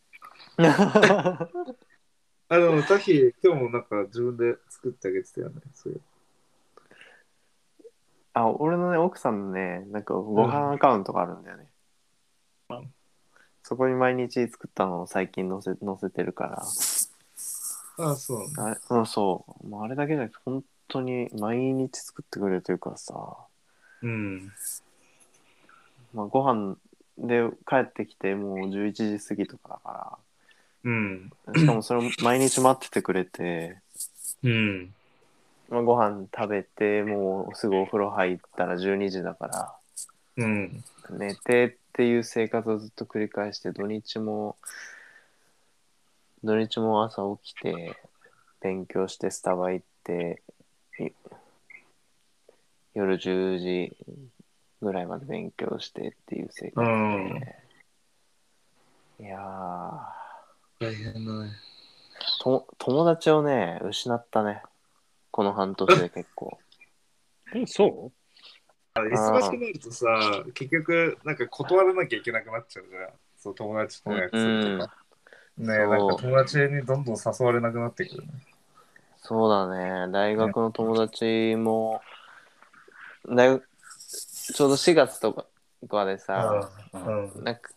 [2.50, 5.62] あ、でも、タヒ、今日もなんか自分で作ってあげてたよね。
[5.74, 6.02] そういう
[8.36, 11.64] あ俺のね奥さんのねなんかご飯アカウントがあるんだよね、
[12.70, 12.92] うん
[13.68, 16.62] そこに毎日作ったのを最近載せ載せてるから
[17.98, 18.66] ああ、そうなんだ。
[18.66, 23.16] あれうんそうもうあれだけじゃなくて本当に毎日作ってくれるというかさ、
[24.04, 24.52] うん。
[26.14, 26.78] まあ、ご飯
[27.18, 30.20] で帰ってきてもう11時過ぎとかだか
[30.86, 31.32] うん。
[31.48, 33.78] らしかもそれを毎日待っててくれて、
[34.44, 34.94] うん。
[35.70, 39.76] まあ、ご飯食べてもうすぐお風呂入ったら12時だから
[40.38, 40.84] うん。
[41.10, 44.58] 寝てっていう生活をずっと繰り返して土日も
[46.44, 47.98] 土日も朝起きて
[48.62, 50.44] 勉強してスタバ行って
[51.00, 51.08] い
[52.94, 53.98] 夜10時
[54.82, 56.86] ぐらいまで勉強してっていう生活
[59.20, 60.25] で、いやー
[60.80, 61.52] 大変だね。
[62.42, 64.62] と友達をね失ったね
[65.32, 66.58] この半年で結構
[67.54, 68.26] え、そう
[68.96, 73.10] 忙しくなるとさ、結局、なんか断らなきゃいけなくなっちゃうじゃん。
[73.38, 74.96] そう、友達との約束とか。
[75.58, 78.30] ねそうなんか友達にどんどん誘われなくなってくるね。
[79.22, 79.68] そうだ
[80.08, 80.12] ね。
[80.12, 82.02] 大学の友達も、
[83.28, 83.68] 大学
[84.54, 85.46] ちょうど4月とか
[85.82, 87.02] とかでさ、うん。
[87.04, 87.70] なんかなんか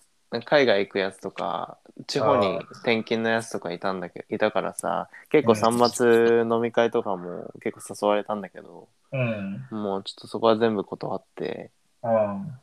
[0.45, 9.66] 海外行くやつとか、地方に転勤のやつとかいたんだけど、いたからさ、結構3末飲み会とかも結構誘われたんだけど、うん。
[9.70, 11.70] もうちょっとそこは全部断って、
[12.03, 12.59] うん。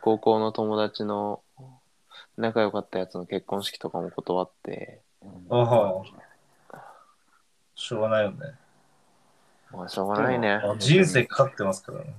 [0.00, 1.42] 高校の友達の
[2.36, 5.02] 仲良かったやつの結婚式とかも断って、
[5.50, 6.04] あは
[7.74, 8.54] しょうがないよね。
[9.76, 10.52] まあしょうがないね。
[10.52, 12.14] あ人生かかってますからね。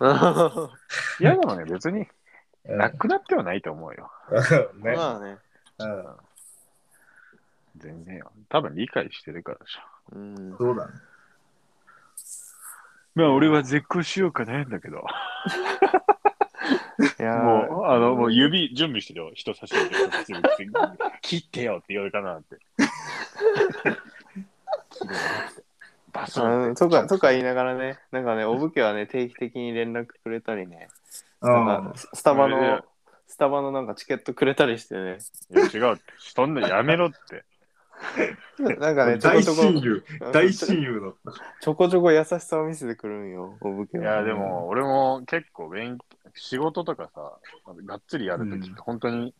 [1.20, 2.06] いや、でもね、別に、
[2.64, 4.10] なくなってはないと思うよ。
[4.82, 4.96] ね。
[4.96, 5.38] まあね。
[5.78, 6.06] うん。
[7.76, 8.30] 全然よ。
[8.48, 9.80] 多分理解してるからでしょ。
[10.12, 10.56] うん。
[10.56, 10.92] そうだね。
[13.14, 15.04] まあ、俺は絶交しようか悩んだけど。
[17.18, 19.30] いやーもう、あの、もう指準備してるよ。
[19.34, 20.50] 人差し指、人差し指って
[21.22, 22.58] 切ってよって言われたなって。
[26.12, 30.88] バスうんとか、とか言いながらね、なんかね、おぶけはね、定期的に連絡くれたりね、
[31.40, 32.84] なんかススタバの、
[33.26, 35.18] スタバのなんかチケットくれたりしてね、
[35.50, 36.02] いや違うって。
[36.18, 37.44] そんなやめろって。
[38.78, 40.04] なんかね、ちょこ大ちょこ、親友。
[40.32, 41.42] 大親友だった。
[41.60, 44.04] ちょこちょこ優しさを見せてくるんよ、おぶけは。
[44.04, 45.98] いや、でも、俺も結構勉
[46.34, 47.38] 仕事とかさ、
[47.84, 49.34] がっつりやるときうんって、本当に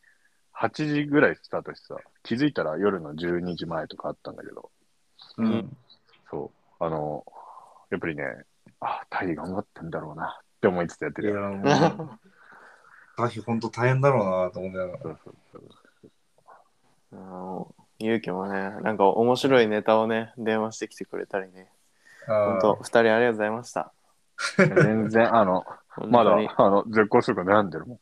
[0.55, 4.71] 8時ぐらいスタートしてさ、気づいたら夜の12時前とかあったんだけど、
[5.39, 5.77] うん。
[6.31, 7.25] そう、あの、
[7.91, 8.25] やっぱりね、
[8.81, 11.35] あ、タイ頑張ってんだろうなって思いつつやっていや。
[11.35, 11.63] もう、
[13.17, 14.99] タヒ本当大変だろうなと思いながら。
[15.03, 15.63] そうそうそう
[17.13, 21.69] あのゆうきもね、なんか面白いネタをね、電話してきてくれたりね、
[22.27, 23.93] 本当二人ありがとうございました。
[24.57, 25.67] 全然、あの、
[26.09, 27.99] まだ、あの、絶好するか悩んでるもん。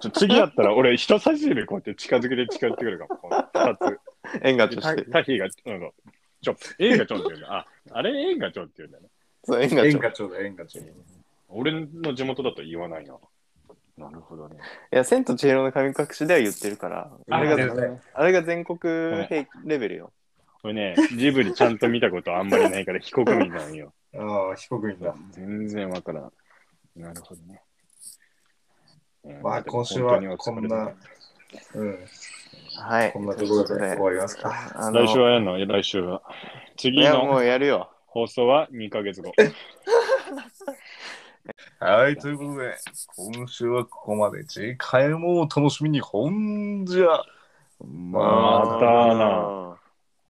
[0.00, 3.16] ちょ次やったら、俺、人差し指こうやって近づけて近寄ってくるかも。
[3.16, 4.00] この二つ。
[4.42, 5.10] 縁がちょタして。
[5.10, 5.90] タヒが、なんか、
[6.42, 7.54] ちょ、円がちょんって言うんだ。
[7.54, 9.08] あ、あれ円がちょんって言うんだよね。
[9.44, 10.82] そう、縁がちょ縁がちょうだ、縁がちょ。
[11.48, 13.16] 俺の地元だと言わないな。
[13.96, 14.56] なるほどね。
[14.92, 20.12] いや、千と千尋の神隠しでは言ってるから、あれがねあれが全国平レベルよ。
[20.62, 23.92] これね、ジブリちゃんと見たことあんまりないから非国民なんよ。
[24.14, 25.14] ああ、非国民だ。
[25.32, 26.32] 全然わからん。
[26.96, 27.60] なるほどね。
[29.24, 30.94] えーまあ今週は本当にお疲れ様
[31.74, 31.98] うん。
[32.76, 33.12] はい。
[33.12, 34.72] こんなところで終わりますか。
[34.74, 35.58] あの来週はやるの？
[35.66, 36.22] 来週は。
[36.76, 37.90] 次いや、ものうやるよ。
[38.06, 39.32] 放送は2ヶ月後。
[41.80, 42.76] はい、ということで、
[43.16, 44.44] 今週はここまで。
[44.44, 46.00] 次回もお楽しみに。
[46.00, 47.24] ほんじゃ。
[47.80, 49.81] ままたな。